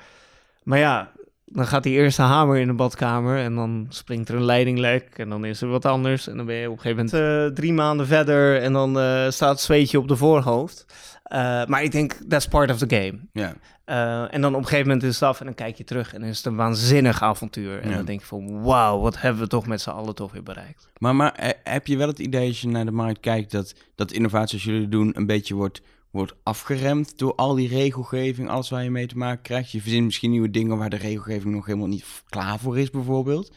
Maar 0.62 0.78
ja, 0.78 1.12
dan 1.44 1.66
gaat 1.66 1.82
die 1.82 1.94
eerste 1.94 2.22
hamer 2.22 2.58
in 2.58 2.66
de 2.66 2.72
badkamer 2.72 3.38
en 3.38 3.54
dan 3.54 3.86
springt 3.88 4.28
er 4.28 4.34
een 4.34 4.44
leiding 4.44 4.78
lek 4.78 5.08
en 5.16 5.28
dan 5.28 5.44
is 5.44 5.60
er 5.62 5.68
wat 5.68 5.84
anders. 5.84 6.28
En 6.28 6.36
dan 6.36 6.46
ben 6.46 6.54
je 6.54 6.70
op 6.70 6.76
een 6.76 6.80
gegeven 6.80 7.04
moment 7.04 7.50
uh, 7.50 7.54
drie 7.54 7.72
maanden 7.72 8.06
verder 8.06 8.60
en 8.60 8.72
dan 8.72 8.98
uh, 8.98 9.30
staat 9.30 9.50
het 9.50 9.60
zweetje 9.60 9.98
op 9.98 10.08
de 10.08 10.16
voorhoofd. 10.16 10.86
Uh, 11.32 11.64
maar 11.64 11.82
ik 11.82 11.92
denk, 11.92 12.12
that's 12.28 12.48
part 12.48 12.70
of 12.70 12.78
the 12.78 12.96
game. 12.96 13.18
Ja. 13.32 13.54
Uh, 13.86 14.34
en 14.34 14.40
dan 14.40 14.52
op 14.52 14.60
een 14.60 14.66
gegeven 14.66 14.86
moment 14.86 15.06
is 15.06 15.14
het 15.14 15.22
af 15.22 15.40
en 15.40 15.44
dan 15.44 15.54
kijk 15.54 15.76
je 15.76 15.84
terug 15.84 16.14
en 16.14 16.20
dan 16.20 16.28
is 16.28 16.36
het 16.36 16.46
een 16.46 16.56
waanzinnig 16.56 17.22
avontuur. 17.22 17.80
En 17.80 17.88
ja. 17.88 17.96
dan 17.96 18.04
denk 18.04 18.20
je 18.20 18.26
van, 18.26 18.62
wauw, 18.62 19.00
wat 19.00 19.20
hebben 19.20 19.42
we 19.42 19.48
toch 19.48 19.66
met 19.66 19.80
z'n 19.80 19.90
allen 19.90 20.14
toch 20.14 20.32
weer 20.32 20.42
bereikt. 20.42 20.88
Maar, 20.98 21.16
maar 21.16 21.56
heb 21.64 21.86
je 21.86 21.96
wel 21.96 22.06
het 22.06 22.18
idee 22.18 22.48
als 22.48 22.60
je 22.60 22.68
naar 22.68 22.84
de 22.84 22.90
markt 22.90 23.20
kijkt 23.20 23.50
dat, 23.50 23.74
dat 23.94 24.12
innovatie 24.12 24.54
als 24.54 24.64
jullie 24.64 24.88
doen 24.88 25.10
een 25.14 25.26
beetje 25.26 25.54
wordt, 25.54 25.82
wordt 26.10 26.34
afgeremd 26.42 27.18
door 27.18 27.34
al 27.34 27.54
die 27.54 27.68
regelgeving, 27.68 28.48
alles 28.48 28.70
waar 28.70 28.84
je 28.84 28.90
mee 28.90 29.06
te 29.06 29.16
maken 29.16 29.42
krijgt? 29.42 29.70
Je 29.70 29.80
verzint 29.80 30.04
misschien 30.04 30.30
nieuwe 30.30 30.50
dingen 30.50 30.78
waar 30.78 30.90
de 30.90 30.96
regelgeving 30.96 31.54
nog 31.54 31.66
helemaal 31.66 31.88
niet 31.88 32.22
klaar 32.28 32.58
voor 32.58 32.78
is 32.78 32.90
bijvoorbeeld? 32.90 33.52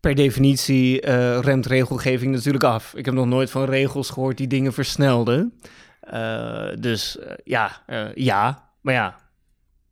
per 0.00 0.14
definitie 0.14 1.06
uh, 1.06 1.38
remt 1.38 1.66
regelgeving 1.66 2.32
natuurlijk 2.32 2.64
af. 2.64 2.94
Ik 2.94 3.04
heb 3.04 3.14
nog 3.14 3.26
nooit 3.26 3.50
van 3.50 3.64
regels 3.64 4.10
gehoord 4.10 4.36
die 4.36 4.46
dingen 4.46 4.72
versnelden. 4.72 5.52
Uh, 6.14 6.68
dus 6.78 7.16
uh, 7.20 7.26
ja, 7.44 7.82
ja, 8.14 8.70
maar 8.80 8.94
ja. 8.94 9.16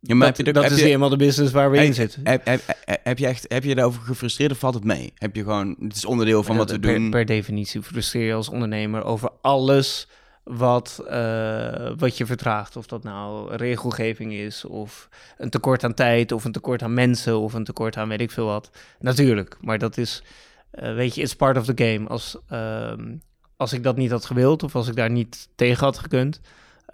ja 0.00 0.14
maar 0.14 0.26
dat, 0.26 0.36
heb 0.36 0.46
je, 0.46 0.52
dat 0.52 0.62
heb 0.62 0.72
is 0.72 0.78
je, 0.78 0.84
helemaal 0.84 1.08
de 1.08 1.16
business 1.16 1.52
waar 1.52 1.70
we 1.70 1.76
heb, 1.76 1.86
in 1.86 1.94
zitten. 1.94 2.20
Heb, 2.24 2.44
heb, 2.44 2.60
heb, 3.02 3.18
je 3.18 3.26
echt, 3.26 3.44
heb 3.48 3.64
je 3.64 3.74
daarover 3.74 4.02
gefrustreerd 4.02 4.50
of 4.50 4.58
valt 4.58 4.74
het 4.74 4.84
mee? 4.84 5.12
Heb 5.14 5.36
je 5.36 5.42
gewoon, 5.42 5.76
het 5.80 5.96
is 5.96 6.04
onderdeel 6.04 6.42
van 6.42 6.56
wat 6.56 6.70
we 6.70 6.78
per, 6.78 6.94
doen. 6.94 7.10
Per 7.10 7.26
definitie 7.26 7.82
frustreer 7.82 8.26
je 8.26 8.34
als 8.34 8.48
ondernemer 8.48 9.04
over 9.04 9.30
alles 9.40 10.08
wat, 10.46 11.04
uh, 11.10 11.90
wat 11.96 12.16
je 12.16 12.26
vertraagt. 12.26 12.76
Of 12.76 12.86
dat 12.86 13.02
nou 13.02 13.54
regelgeving 13.56 14.32
is, 14.32 14.64
of 14.64 15.08
een 15.38 15.50
tekort 15.50 15.84
aan 15.84 15.94
tijd, 15.94 16.32
of 16.32 16.44
een 16.44 16.52
tekort 16.52 16.82
aan 16.82 16.94
mensen, 16.94 17.38
of 17.38 17.52
een 17.52 17.64
tekort 17.64 17.96
aan 17.96 18.08
weet 18.08 18.20
ik 18.20 18.30
veel 18.30 18.46
wat. 18.46 18.70
Natuurlijk, 18.98 19.56
maar 19.60 19.78
dat 19.78 19.96
is, 19.96 20.22
uh, 20.74 20.94
weet 20.94 21.14
je, 21.14 21.20
it's 21.20 21.34
part 21.34 21.56
of 21.56 21.64
the 21.64 21.84
game. 21.84 22.08
Als, 22.08 22.36
uh, 22.52 22.92
als 23.56 23.72
ik 23.72 23.82
dat 23.82 23.96
niet 23.96 24.10
had 24.10 24.24
gewild, 24.24 24.62
of 24.62 24.74
als 24.74 24.88
ik 24.88 24.96
daar 24.96 25.10
niet 25.10 25.48
tegen 25.54 25.84
had 25.84 25.98
gekund, 25.98 26.40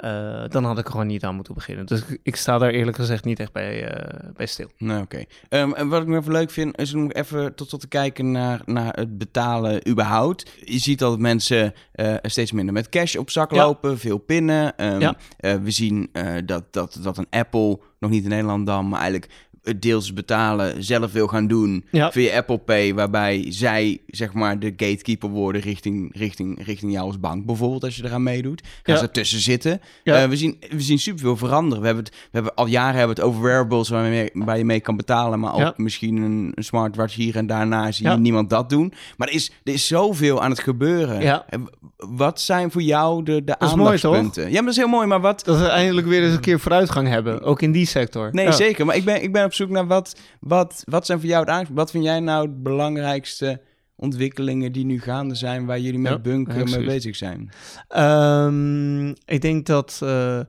uh, 0.05 0.45
dan 0.49 0.65
had 0.65 0.79
ik 0.79 0.85
er 0.85 0.91
gewoon 0.91 1.07
niet 1.07 1.25
aan 1.25 1.35
moeten 1.35 1.55
beginnen. 1.55 1.87
Dus 1.87 2.01
ik, 2.01 2.19
ik 2.23 2.37
sta 2.37 2.59
daar 2.59 2.71
eerlijk 2.71 2.97
gezegd 2.97 3.25
niet 3.25 3.41
echt 3.41 3.53
bij, 3.53 3.95
uh, 3.95 4.31
bij 4.37 4.47
stil. 4.47 4.71
Nou, 4.79 5.03
oké. 5.03 5.25
Okay. 5.49 5.63
Um, 5.63 5.75
en 5.75 5.89
wat 5.89 6.03
ik 6.03 6.09
nog 6.09 6.21
even 6.21 6.33
leuk 6.33 6.51
vind, 6.51 6.79
is 6.79 6.95
om 6.95 7.11
even 7.11 7.55
tot, 7.55 7.69
tot 7.69 7.81
te 7.81 7.89
kijken 7.89 8.31
naar, 8.31 8.61
naar 8.65 8.95
het 8.95 9.19
betalen 9.19 9.89
überhaupt. 9.89 10.51
Je 10.65 10.79
ziet 10.79 10.99
dat 10.99 11.19
mensen 11.19 11.73
uh, 11.95 12.15
steeds 12.23 12.53
minder 12.53 12.75
met 12.75 12.89
cash 12.89 13.17
op 13.17 13.31
zak 13.31 13.53
ja. 13.53 13.65
lopen, 13.65 13.99
veel 13.99 14.19
pinnen. 14.19 14.93
Um, 14.93 15.01
ja. 15.01 15.17
we 15.63 15.71
zien 15.71 16.11
dat, 16.45 16.65
dat, 16.71 16.99
dat 17.03 17.19
een 17.19 17.27
Apple, 17.31 17.79
nog 17.99 18.11
niet 18.11 18.23
in 18.23 18.31
Nederland 18.31 18.67
dan, 18.67 18.89
maar 18.89 19.01
eigenlijk 19.01 19.33
het 19.63 19.83
deels 19.83 20.13
betalen 20.13 20.85
zelf 20.85 21.13
wil 21.13 21.27
gaan 21.27 21.47
doen 21.47 21.85
Ja. 21.91 22.13
via 22.13 22.37
Apple 22.37 22.59
Pay, 22.59 22.95
waarbij 22.95 23.47
zij 23.49 24.01
zeg 24.07 24.33
maar 24.33 24.59
de 24.59 24.67
gatekeeper 24.77 25.29
worden 25.29 25.61
richting, 25.61 26.17
richting, 26.17 26.65
richting 26.65 26.93
jou 26.93 27.07
als 27.07 27.21
bank 27.21 27.47
bijvoorbeeld, 27.47 27.85
als 27.85 27.97
je 27.97 28.05
eraan 28.05 28.23
meedoet. 28.23 28.63
Gaan 28.63 28.95
Ja. 28.95 28.97
ze 29.01 29.07
ertussen 29.07 29.41
zitten. 29.41 29.81
Ja. 30.05 30.23
Eh, 30.23 30.29
we, 30.29 30.37
zien, 30.37 30.57
we 30.71 30.81
zien 30.81 30.99
superveel 30.99 31.37
veranderen. 31.37 31.81
We 31.81 31.87
hebben, 31.87 32.05
het, 32.05 32.15
we 32.15 32.29
hebben 32.31 32.55
al 32.55 32.67
jaren 32.67 32.97
hebben 32.99 33.17
we 33.17 33.23
het 33.23 33.31
over 33.31 33.43
wearables 33.43 33.89
waar 33.89 34.05
je 34.05 34.11
mee, 34.11 34.45
waar 34.45 34.59
je 34.59 34.65
mee 34.65 34.81
kan 34.81 34.97
betalen, 34.97 35.41
maar 35.41 35.53
ook 35.55 35.61
Ja. 35.61 35.73
misschien 35.77 36.17
een, 36.17 36.53
een 36.55 36.65
smartwatch 36.65 37.15
hier 37.15 37.37
en 37.37 37.47
daarna 37.47 37.93
zie 37.93 38.05
je 38.07 38.11
Ja. 38.13 38.17
niemand 38.19 38.51
dat 38.51 38.69
doen. 38.71 38.93
Maar 39.17 39.29
er 39.29 39.35
is, 39.35 39.51
er 39.65 39.73
is 39.73 39.87
zoveel 39.87 40.43
aan 40.43 40.51
het 40.51 40.61
gebeuren. 40.61 41.43
W- 41.51 41.67
Wat 41.97 42.41
zijn 42.41 42.71
voor 42.71 42.83
jou 42.83 43.23
de, 43.23 43.45
de 43.45 43.55
is 43.59 43.75
mooi, 43.75 43.81
aandachtspunten? 43.81 44.43
Ja, 44.45 44.53
maar 44.53 44.63
dat 44.63 44.71
is 44.71 44.77
heel 44.77 44.87
mooi, 44.89 45.07
maar 45.07 45.21
wat... 45.21 45.45
Dat 45.45 45.59
we 45.59 45.67
eindelijk 45.67 46.07
weer 46.07 46.23
eens 46.23 46.35
een 46.35 46.41
keer 46.41 46.61
vooruitgang 46.61 47.09
hebben, 47.09 47.43
ook 47.43 47.63
in 47.63 47.73
die 47.73 47.87
sector. 47.87 48.29
Nee, 48.33 48.45
Ja. 48.45 48.53
zeker. 48.53 48.87
Maar 48.87 48.97
ik 48.97 49.05
ben, 49.05 49.23
ik 49.23 49.33
ben 49.33 49.43
op 49.53 49.59
zoek 49.59 49.71
naar 49.71 49.87
wat, 49.87 50.17
wat, 50.41 50.83
wat 50.85 51.07
zijn 51.07 51.21
voor 51.21 51.29
jou 51.29 51.51
het? 51.51 51.69
Wat 51.73 51.91
vind 51.91 52.05
jij 52.05 52.21
nou 52.21 52.47
het 52.47 52.63
belangrijkste 52.63 53.61
ontwikkelingen 53.95 54.73
die 54.73 54.85
nu 54.85 55.01
gaande 55.01 55.35
zijn, 55.35 55.67
waar 55.67 55.81
jullie 55.81 55.99
met 55.99 56.13
Ja, 56.13 56.19
Bunk 56.19 56.53
ja, 56.53 56.61
eh, 56.61 56.65
mee 56.65 56.85
bezig 56.85 57.17
zijn? 57.17 57.51
Ehm, 57.89 59.09
ik 59.09 59.41
denk 59.41 59.67
dat 59.67 60.01
eh, 60.03 60.41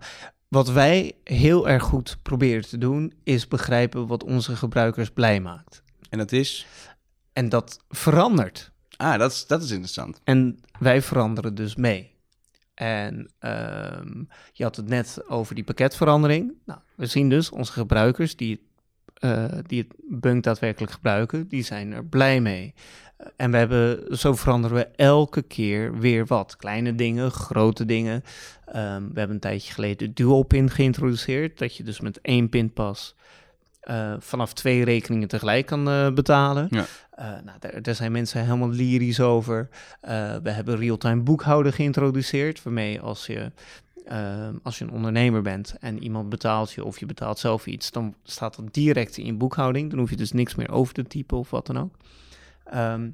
wat 0.47 0.71
wij 0.71 1.11
heel 1.23 1.69
erg 1.69 1.83
goed 1.83 2.17
proberen 2.21 2.67
te 2.67 2.77
doen, 2.77 3.13
is 3.23 3.47
begrijpen 3.47 4.07
wat 4.07 4.23
onze 4.23 4.55
gebruikers 4.55 5.09
blij 5.09 5.39
maakt. 5.39 5.83
En 6.09 6.17
dat 6.17 6.31
is... 6.31 6.65
En 7.33 7.49
dat 7.49 7.79
verandert. 7.89 8.71
Ah, 8.97 9.17
dat 9.17 9.31
is, 9.31 9.47
dat 9.47 9.63
is 9.63 9.69
interessant. 9.69 10.19
En 10.23 10.59
wij 10.79 11.01
veranderen 11.01 11.55
dus 11.55 11.75
mee. 11.75 12.15
En 12.73 13.31
ehm, 13.39 14.23
je 14.53 14.63
had 14.63 14.75
het 14.75 14.87
net 14.87 15.23
over 15.27 15.55
die 15.55 15.63
pakketverandering. 15.63 16.53
Nou, 16.65 16.79
we 16.95 17.05
zien 17.05 17.29
dus 17.29 17.49
onze 17.49 17.71
gebruikers 17.71 18.35
die, 18.35 18.71
eh, 19.23 19.45
die 19.67 19.81
het 19.81 19.95
bunk 20.09 20.43
daadwerkelijk 20.43 20.91
gebruiken, 20.91 21.47
die 21.47 21.63
zijn 21.63 21.91
er 21.91 22.05
blij 22.05 22.41
mee. 22.41 22.73
En 23.35 23.51
we 23.51 23.57
hebben, 23.57 24.17
zo 24.17 24.33
veranderen 24.33 24.77
we 24.77 24.87
elke 24.95 25.41
keer 25.41 25.99
weer 25.99 26.25
wat. 26.25 26.55
Kleine 26.55 26.95
dingen, 26.95 27.31
grote 27.31 27.85
dingen. 27.85 28.23
Ehm, 28.65 29.01
we 29.01 29.19
hebben 29.19 29.29
een 29.29 29.39
tijdje 29.39 29.73
geleden 29.73 30.07
de 30.07 30.13
dual 30.13 30.43
pin 30.43 30.69
geïntroduceerd. 30.69 31.57
Dat 31.57 31.75
je 31.75 31.83
dus 31.83 31.99
met 31.99 32.21
één 32.21 32.49
pinpas 32.49 33.15
eh 33.83 34.13
vanaf 34.19 34.53
twee 34.53 34.83
rekeningen 34.83 35.27
tegelijk 35.27 35.65
kan 35.65 35.89
eh, 35.89 36.11
betalen. 36.11 36.67
Ja. 36.69 36.85
Eh, 37.11 37.25
nou, 37.25 37.59
daar, 37.59 37.81
daar 37.81 37.95
zijn 37.95 38.11
mensen 38.11 38.43
helemaal 38.43 38.69
lyrisch 38.69 39.19
over. 39.19 39.69
We 40.43 40.49
hebben 40.49 40.77
real-time 40.77 41.21
boekhouden 41.21 41.73
geïntroduceerd. 41.73 42.63
Waarmee 42.63 43.01
als 43.01 43.25
je, 43.25 43.51
ehm, 44.05 44.55
als 44.63 44.77
je 44.77 44.85
een 44.85 44.91
ondernemer 44.91 45.41
bent 45.41 45.75
en 45.79 46.03
iemand 46.03 46.29
betaalt 46.29 46.71
je 46.71 46.83
of 46.83 46.99
je 46.99 47.05
betaalt 47.05 47.39
zelf 47.39 47.65
iets, 47.65 47.91
dan 47.91 48.15
staat 48.23 48.55
dat 48.55 48.73
direct 48.73 49.17
in 49.17 49.25
je 49.25 49.33
boekhouding. 49.33 49.89
Dan 49.89 49.99
hoef 49.99 50.09
je 50.09 50.15
dus 50.15 50.31
niks 50.31 50.55
meer 50.55 50.71
over 50.71 50.93
te 50.93 51.03
typen 51.03 51.37
of 51.37 51.49
wat 51.49 51.67
dan 51.67 51.79
ook. 51.79 51.95
Ehm, 52.63 53.09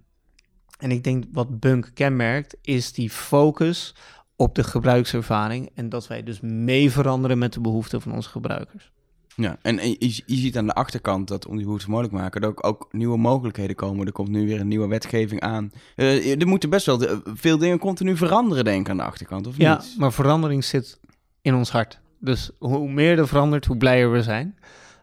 en 0.79 0.91
ik 0.91 1.03
denk 1.03 1.23
wat 1.31 1.59
Bunk 1.59 1.91
kenmerkt, 1.93 2.57
is 2.61 2.93
die 2.93 3.09
focus 3.09 3.95
op 4.35 4.55
de 4.55 4.63
gebruikservaring. 4.63 5.69
En 5.73 5.89
dat 5.89 6.07
wij 6.07 6.23
dus 6.23 6.39
mee 6.39 6.91
veranderen 6.91 7.37
met 7.37 7.53
de 7.53 7.61
behoeften 7.61 8.01
van 8.01 8.11
onze 8.11 8.29
gebruikers. 8.29 8.91
Ja, 9.35 9.57
en, 9.61 9.79
en 9.79 9.89
je, 9.89 10.21
je 10.25 10.35
ziet 10.35 10.57
aan 10.57 10.65
de 10.67 10.73
achterkant 10.73 11.27
dat 11.27 11.45
om 11.47 11.55
die 11.55 11.65
behoefte 11.65 11.89
mogelijk 11.89 12.13
te 12.13 12.19
maken, 12.19 12.41
dat 12.41 12.49
ook, 12.49 12.65
ook 12.65 12.87
nieuwe 12.91 13.17
mogelijkheden 13.17 13.75
komen. 13.75 14.05
Er 14.05 14.11
komt 14.11 14.29
nu 14.29 14.45
weer 14.47 14.59
een 14.59 14.67
nieuwe 14.67 14.87
wetgeving 14.87 15.41
aan. 15.41 15.71
Eh, 15.95 16.39
er 16.41 16.47
moeten 16.47 16.69
best 16.69 16.85
wel 16.85 16.97
de- 16.97 17.21
veel 17.25 17.57
dingen 17.57 17.79
continu 17.79 18.17
veranderen, 18.17 18.63
denk 18.63 18.81
ik, 18.85 18.89
aan 18.89 18.97
de 18.97 19.03
achterkant, 19.03 19.47
of 19.47 19.57
Ja, 19.57 19.75
niet? 19.75 19.95
maar 19.97 20.13
verandering 20.13 20.63
zit 20.63 20.99
in 21.41 21.55
ons 21.55 21.71
hart. 21.71 21.99
Dus 22.19 22.51
hoe 22.59 22.91
meer 22.91 23.17
er 23.19 23.27
verandert, 23.27 23.65
hoe 23.65 23.77
blijer 23.77 24.11
we 24.11 24.23
zijn. 24.23 24.57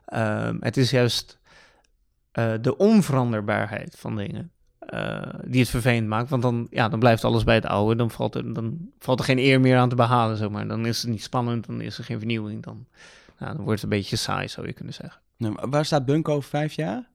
Ehm, 0.07 0.57
het 0.61 0.77
is 0.77 0.91
juist 0.91 1.39
eh, 2.33 2.53
de 2.61 2.77
onveranderbaarheid 2.77 3.95
van 3.99 4.17
dingen 4.17 4.51
eh, 4.79 5.23
die 5.45 5.61
het 5.61 5.69
vervelend 5.71 6.09
maakt. 6.09 6.31
Want 6.31 6.43
dan, 6.43 6.67
ja, 6.71 6.89
dan 6.89 6.99
blijft 6.99 7.25
alles 7.25 7.45
bij 7.45 7.55
het 7.55 7.67
oude. 7.67 7.97
Dan 7.97 8.11
valt, 8.11 8.35
er, 8.35 8.53
dan 8.55 8.79
valt 8.99 9.19
er 9.19 9.25
geen 9.25 9.39
eer 9.39 9.61
meer 9.61 9.77
aan 9.77 9.89
te 9.89 9.95
behalen, 9.95 10.37
zeg 10.37 10.49
maar. 10.51 10.69
Dan 10.69 10.87
is 10.87 11.03
het 11.03 11.11
niet 11.11 11.23
spannend, 11.23 11.67
dan 11.67 11.81
is 11.81 11.99
er 11.99 12.05
geen 12.05 12.19
vernieuwing. 12.19 12.63
Dan, 12.63 12.87
nou, 13.39 13.55
dan 13.57 13.65
wordt 13.65 13.81
het 13.83 13.91
een 13.93 13.99
beetje 13.99 14.17
saai, 14.17 14.49
zou 14.49 14.67
je 14.67 14.73
kunnen 14.73 14.95
zeggen. 14.95 15.21
Nou, 15.37 15.57
waar 15.61 15.85
staat 15.85 16.05
Bunk 16.05 16.29
over 16.29 16.49
vijf 16.49 16.73
jaar? 16.73 17.09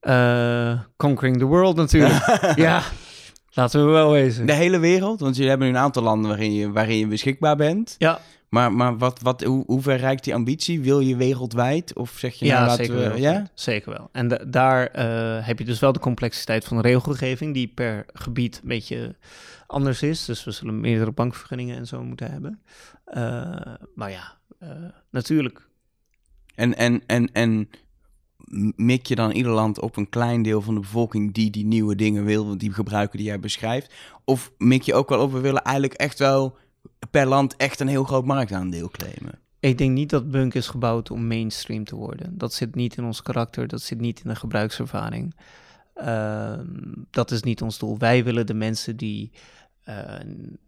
Eh, 0.00 0.80
conquering 0.96 1.38
the 1.38 1.44
world 1.44 1.76
natuurlijk. 1.76 2.40
ja, 2.56 2.82
laten 3.50 3.86
we 3.86 3.90
wel 3.92 4.10
wezen. 4.10 4.46
De 4.46 4.52
hele 4.52 4.78
wereld? 4.78 5.20
Want 5.20 5.34
jullie 5.34 5.50
hebben 5.50 5.68
nu 5.68 5.74
een 5.74 5.80
aantal 5.80 6.02
landen 6.02 6.28
waarin 6.30 6.52
je, 6.54 6.70
waarin 6.72 6.98
je 6.98 7.06
beschikbaar 7.06 7.56
bent. 7.56 7.94
Ja, 7.98 8.20
Maar, 8.48 8.72
maar 8.72 8.98
wat, 8.98 9.20
wat, 9.22 9.42
hoe, 9.42 9.64
hoe 9.66 9.82
ver 9.82 9.96
reikt 9.96 10.24
die 10.24 10.34
ambitie? 10.34 10.80
Wil 10.80 11.00
je 11.00 11.16
wereldwijd? 11.16 11.94
Of 11.96 12.10
zeg 12.18 12.34
je 12.34 12.46
nou, 12.46 12.60
Ja, 12.60 12.66
laten 12.66 12.84
zeker 12.84 13.00
we... 13.00 13.08
wel. 13.08 13.16
Ja? 13.16 13.46
Zeker 13.54 13.92
wel. 13.92 14.08
En 14.12 14.28
da- 14.28 14.44
daar 14.46 14.86
eh, 14.86 15.46
heb 15.46 15.58
je 15.58 15.64
dus 15.64 15.78
wel 15.80 15.92
de 15.92 15.98
complexiteit 15.98 16.64
van 16.64 16.76
de 16.76 16.82
regelgeving, 16.82 17.54
die 17.54 17.68
per 17.68 18.04
gebied 18.12 18.60
een 18.62 18.68
beetje 18.68 19.14
anders 19.66 20.02
is. 20.02 20.24
Dus 20.24 20.44
we 20.44 20.50
zullen 20.50 20.80
meerdere 20.80 21.12
bankvergunningen 21.12 21.76
en 21.76 21.86
zo 21.86 22.02
moeten 22.04 22.30
hebben. 22.30 22.62
Eh, 23.04 23.74
maar 23.94 24.10
ja, 24.10 24.36
natuurlijk. 25.10 25.68
En, 26.54 26.76
en, 26.76 27.02
en, 27.06 27.32
en 27.32 27.68
mik 28.76 29.06
je 29.06 29.14
dan 29.14 29.30
ieder 29.30 29.52
land 29.52 29.80
op 29.80 29.96
een 29.96 30.08
klein 30.08 30.42
deel 30.42 30.60
van 30.60 30.74
de 30.74 30.80
bevolking 30.80 31.34
die 31.34 31.50
die 31.50 31.64
nieuwe 31.64 31.94
dingen 31.94 32.24
wil, 32.24 32.58
die 32.58 32.72
gebruiken 32.72 33.18
die 33.18 33.26
jij 33.26 33.40
beschrijft? 33.40 33.94
Of 34.24 34.52
mik 34.58 34.82
je 34.82 34.94
ook 34.94 35.08
wel 35.08 35.20
op, 35.20 35.32
we 35.32 35.40
willen 35.40 35.62
eigenlijk 35.62 35.94
echt 35.94 36.18
wel 36.18 36.56
per 37.10 37.26
land 37.26 37.56
echt 37.56 37.80
een 37.80 37.88
heel 37.88 38.04
groot 38.04 38.24
marktaandeel 38.24 38.88
claimen? 38.88 39.40
Ik 39.60 39.78
denk 39.78 39.92
niet 39.92 40.10
dat 40.10 40.30
Bunk 40.30 40.54
is 40.54 40.68
gebouwd 40.68 41.10
om 41.10 41.26
mainstream 41.26 41.84
te 41.84 41.96
worden. 41.96 42.38
Dat 42.38 42.54
zit 42.54 42.74
niet 42.74 42.96
in 42.96 43.04
ons 43.04 43.22
karakter, 43.22 43.68
dat 43.68 43.82
zit 43.82 44.00
niet 44.00 44.20
in 44.24 44.28
de 44.28 44.36
gebruikservaring. 44.36 45.34
Ehm, 45.94 46.66
dat 47.10 47.30
is 47.30 47.42
niet 47.42 47.62
ons 47.62 47.78
doel. 47.78 47.98
Wij 47.98 48.24
willen 48.24 48.46
de 48.46 48.54
mensen 48.54 48.96
die 48.96 49.32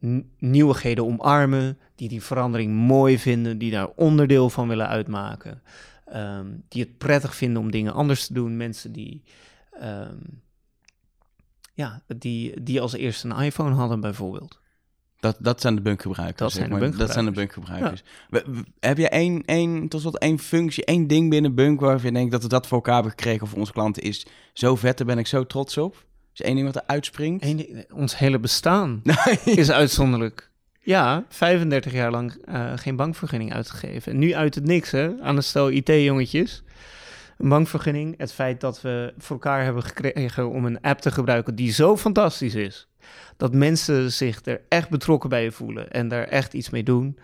n- 0.06 0.30
nieuwigheden 0.38 1.04
omarmen, 1.04 1.78
die 1.94 2.08
die 2.08 2.22
verandering 2.22 2.72
mooi 2.74 3.18
vinden, 3.18 3.58
die 3.58 3.70
daar 3.70 3.88
onderdeel 3.88 4.50
van 4.50 4.68
willen 4.68 4.88
uitmaken, 4.88 5.62
ehm, 6.04 6.46
die 6.68 6.82
het 6.82 6.98
prettig 6.98 7.34
vinden 7.36 7.62
om 7.62 7.70
dingen 7.70 7.92
anders 7.92 8.26
te 8.26 8.32
doen. 8.32 8.56
Mensen 8.56 8.92
die, 8.92 9.22
ehm, 9.80 10.16
ja, 11.74 12.02
die, 12.18 12.62
die 12.62 12.80
als 12.80 12.92
eerste 12.92 13.28
een 13.28 13.36
iPhone 13.44 13.74
hadden 13.74 14.00
bijvoorbeeld. 14.00 14.62
Dat, 15.20 15.36
dat 15.40 15.60
zijn 15.60 15.74
de 15.74 15.80
bunkgebruikers. 15.80 16.38
Dat 16.38 16.52
zeg 16.52 16.66
zijn 16.66 16.80
de 16.80 16.86
maar. 16.88 16.96
Dat 16.98 17.12
zijn 17.12 17.24
de 17.24 17.30
bunkgebruikers. 17.30 18.02
bunkgebruikers. 18.02 18.52
We- 18.54 18.62
we- 18.80 18.86
Heb 18.88 18.98
je 18.98 19.08
één, 19.08 19.44
één, 19.44 19.88
tot 19.88 20.00
slot 20.00 20.18
één 20.18 20.38
functie, 20.38 20.84
één 20.84 21.06
ding 21.06 21.30
binnen 21.30 21.54
Bunk 21.54 21.80
waarvan 21.80 22.06
je 22.10 22.12
denkt 22.16 22.32
dat 22.32 22.42
we 22.42 22.48
dat 22.48 22.66
voor 22.66 22.76
elkaar 22.76 22.94
hebben 22.94 23.12
gekregen 23.12 23.46
voor 23.46 23.58
onze 23.58 23.72
klanten 23.72 24.02
is 24.02 24.26
zo 24.52 24.76
vet, 24.76 24.98
daar 24.98 25.06
ben 25.06 25.18
ik 25.18 25.26
zo 25.26 25.46
trots 25.46 25.76
op? 25.78 26.04
Is 26.34 26.40
één 26.40 26.54
ding 26.54 26.66
wat 26.66 26.76
er 26.76 26.82
uitspringt? 26.86 27.44
Eén 27.44 27.84
ons 27.92 28.18
hele 28.18 28.38
bestaan 28.38 29.02
is 29.44 29.70
uitzonderlijk. 29.70 30.50
Ja, 30.80 31.24
35 31.28 31.92
jaar 31.92 32.10
lang 32.10 32.36
eh, 32.44 32.72
geen 32.76 32.96
bankvergunning 32.96 33.52
uitgegeven. 33.52 34.12
En 34.12 34.18
nu 34.18 34.34
uit 34.34 34.54
het 34.54 34.64
niks, 34.64 34.90
hè, 34.90 35.20
aan 35.20 35.36
het 35.36 35.44
stel 35.44 35.70
IT-jongetjes. 35.70 36.62
Een 37.38 37.48
bankvergunning, 37.48 38.14
het 38.18 38.32
feit 38.32 38.60
dat 38.60 38.80
we 38.80 39.14
voor 39.18 39.36
elkaar 39.36 39.64
hebben 39.64 39.82
gekregen 39.82 40.50
om 40.50 40.64
een 40.64 40.80
app 40.80 41.00
te 41.00 41.10
gebruiken 41.10 41.54
die 41.54 41.72
zo 41.72 41.96
fantastisch 41.96 42.54
is. 42.54 42.88
Dat 43.36 43.54
mensen 43.54 44.12
zich 44.12 44.40
er 44.44 44.60
echt 44.68 44.88
betrokken 44.88 45.28
bij 45.28 45.50
voelen 45.50 45.90
en 45.90 46.08
daar 46.08 46.24
echt 46.24 46.54
iets 46.54 46.70
mee 46.70 46.82
doen. 46.82 47.18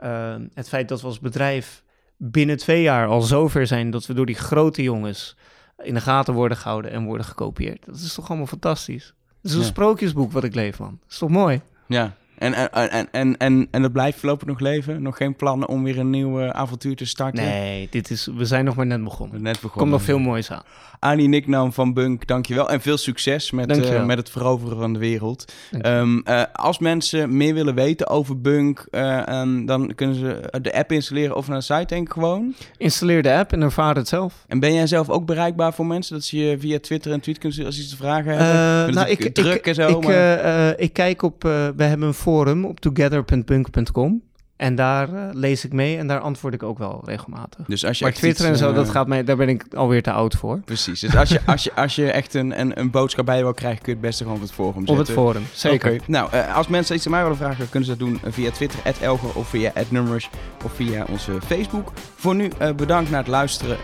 Ehm, 0.00 0.46
het 0.54 0.68
feit 0.68 0.88
dat 0.88 1.00
we 1.00 1.06
als 1.06 1.20
bedrijf 1.20 1.82
binnen 2.16 2.56
twee 2.56 2.82
jaar 2.82 3.06
al 3.06 3.20
zover 3.20 3.66
zijn 3.66 3.90
dat 3.90 4.06
we 4.06 4.14
door 4.14 4.26
die 4.26 4.34
grote 4.34 4.82
jongens 4.82 5.36
in 5.82 5.94
de 5.94 6.00
gaten 6.00 6.34
worden 6.34 6.56
gehouden 6.56 6.90
en 6.90 7.04
worden 7.04 7.26
gekopieerd. 7.26 7.86
Dat 7.86 7.94
is 7.96 8.14
toch 8.14 8.28
allemaal 8.28 8.46
fantastisch. 8.46 9.14
Het 9.42 9.50
is 9.50 9.52
een 9.52 9.60
Ja. 9.60 9.66
sprookjesboek 9.66 10.32
wat 10.32 10.44
ik 10.44 10.54
leef, 10.54 10.78
man. 10.78 10.98
Dat 11.02 11.10
is 11.10 11.18
toch 11.18 11.28
mooi? 11.30 11.60
Ja. 11.86 12.14
En, 12.40 12.54
en, 12.54 12.90
en, 12.90 13.08
en, 13.10 13.36
en, 13.36 13.68
en 13.70 13.82
dat 13.82 13.92
blijft 13.92 14.18
voorlopig 14.18 14.46
nog 14.46 14.60
leven? 14.60 15.02
Nog 15.02 15.16
geen 15.16 15.36
plannen 15.36 15.68
om 15.68 15.82
weer 15.82 15.98
een 15.98 16.10
nieuw 16.10 16.40
eh, 16.40 16.48
avontuur 16.48 16.96
te 16.96 17.04
starten? 17.04 17.44
Nee, 17.44 17.88
dit 17.90 18.10
is, 18.10 18.28
we 18.36 18.44
zijn 18.44 18.64
nog 18.64 18.76
maar 18.76 18.86
net 18.86 19.04
begonnen. 19.04 19.42
Net 19.42 19.60
begonnen. 19.60 19.78
komt 19.78 19.90
nog 19.90 20.02
veel 20.02 20.18
moois 20.18 20.50
aan. 20.50 20.62
Annie 21.00 21.28
Nicknaam 21.28 21.72
van 21.72 21.94
Bunk, 21.94 22.26
dankjewel. 22.26 22.70
En 22.70 22.80
veel 22.80 22.96
succes 22.96 23.50
met, 23.50 23.78
eh, 23.78 24.04
met 24.04 24.18
het 24.18 24.30
veroveren 24.30 24.78
van 24.78 24.92
de 24.92 24.98
wereld. 24.98 25.52
Ehm, 25.80 26.18
eh, 26.18 26.42
als 26.52 26.78
mensen 26.78 27.36
meer 27.36 27.54
willen 27.54 27.74
weten 27.74 28.08
over 28.08 28.40
Bunk, 28.40 28.86
eh, 28.90 29.28
en 29.28 29.66
dan 29.66 29.94
kunnen 29.94 30.16
ze 30.16 30.58
de 30.62 30.74
app 30.74 30.92
installeren 30.92 31.36
of 31.36 31.48
naar 31.48 31.58
de 31.58 31.64
site 31.64 31.84
denk 31.86 32.06
ik 32.06 32.12
gewoon. 32.12 32.54
Installeer 32.76 33.22
de 33.22 33.32
app 33.32 33.52
en 33.52 33.62
ervaar 33.62 33.96
het 33.96 34.08
zelf. 34.08 34.44
En 34.46 34.60
ben 34.60 34.74
jij 34.74 34.86
zelf 34.86 35.08
ook 35.08 35.26
bereikbaar 35.26 35.72
voor 35.72 35.86
mensen? 35.86 36.14
Dat 36.14 36.24
ze 36.24 36.38
je 36.38 36.58
via 36.58 36.78
Twitter 36.80 37.12
en 37.12 37.20
tweet 37.20 37.38
kunnen 37.38 37.66
als 37.66 37.74
ze 37.74 37.80
iets 37.80 37.90
te 37.90 37.96
vragen 37.96 38.36
hebben? 38.36 38.94
Nou, 38.94 39.08
ik, 39.08 39.34
druk 39.34 39.54
ik, 39.54 39.66
en 39.66 39.74
zo, 39.74 39.88
ik, 39.88 40.04
maar- 40.04 40.78
ik 40.78 40.92
kijk 40.92 41.22
op, 41.22 41.42
we 41.42 41.84
hebben 41.84 42.08
een 42.08 42.14
forum 42.30 42.64
op 42.64 42.80
together.bunk.com. 42.80 44.22
En 44.56 44.74
daar 44.74 45.14
eh, 45.14 45.28
lees 45.32 45.64
ik 45.64 45.72
mee 45.72 45.98
en 45.98 46.06
daar 46.06 46.20
antwoord 46.20 46.54
ik 46.54 46.62
ook 46.62 46.78
wel 46.78 47.02
regelmatig. 47.04 47.66
Dus 47.66 47.84
als 47.84 47.98
je 47.98 48.04
Maar 48.04 48.12
Twitter 48.12 48.50
iets, 48.50 48.52
en 48.52 48.64
zo, 48.64 48.70
eh, 48.70 48.74
dat 48.74 48.90
gaat 48.90 49.06
mij, 49.06 49.24
daar 49.24 49.36
ben 49.36 49.48
ik 49.48 49.74
alweer 49.74 50.02
te 50.02 50.12
oud 50.12 50.34
voor. 50.34 50.60
Precies. 50.64 51.00
Dus 51.00 51.16
als 51.16 51.28
je, 51.28 51.40
als 51.46 51.64
je, 51.64 51.74
als 51.74 51.94
je 51.94 52.10
echt 52.10 52.34
een, 52.34 52.60
een, 52.60 52.80
een 52.80 52.90
boodschap 52.90 53.26
bij 53.26 53.36
je 53.36 53.42
wil 53.42 53.54
krijgen, 53.54 53.82
kun 53.82 53.92
je 53.92 53.98
het 53.98 54.06
beste 54.06 54.22
gewoon 54.22 54.38
op 54.38 54.42
het 54.44 54.52
forum 54.52 54.86
zetten. 54.86 54.94
Op 54.94 55.00
het 55.00 55.10
forum, 55.10 55.42
zeker. 55.52 56.00
Nou, 56.06 56.32
eh, 56.32 56.56
als 56.56 56.68
mensen 56.68 56.96
iets 56.96 57.04
aan 57.04 57.12
mij 57.12 57.22
willen 57.22 57.36
vragen, 57.36 57.68
kunnen 57.68 57.88
ze 57.88 57.96
dat 57.96 58.06
doen 58.08 58.20
via 58.32 58.50
Twitter, 58.50 58.80
Elger, 59.00 59.34
of 59.34 59.48
via 59.48 59.72
Numbers, 59.88 60.30
of 60.64 60.72
via 60.72 61.06
onze 61.10 61.32
Facebook. 61.46 61.92
Voor 62.14 62.34
nu 62.34 62.50
bedankt 62.76 63.10
naar 63.10 63.20
het 63.20 63.28
luisteren 63.28 63.76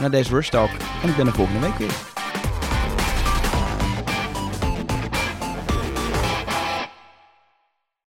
naar 0.00 0.10
deze 0.10 0.30
Rush 0.30 0.48
Talk. 0.48 0.70
En 1.02 1.08
ik 1.08 1.16
ben 1.16 1.26
er 1.26 1.32
volgende 1.32 1.60
week 1.60 1.78
weer. 1.78 2.25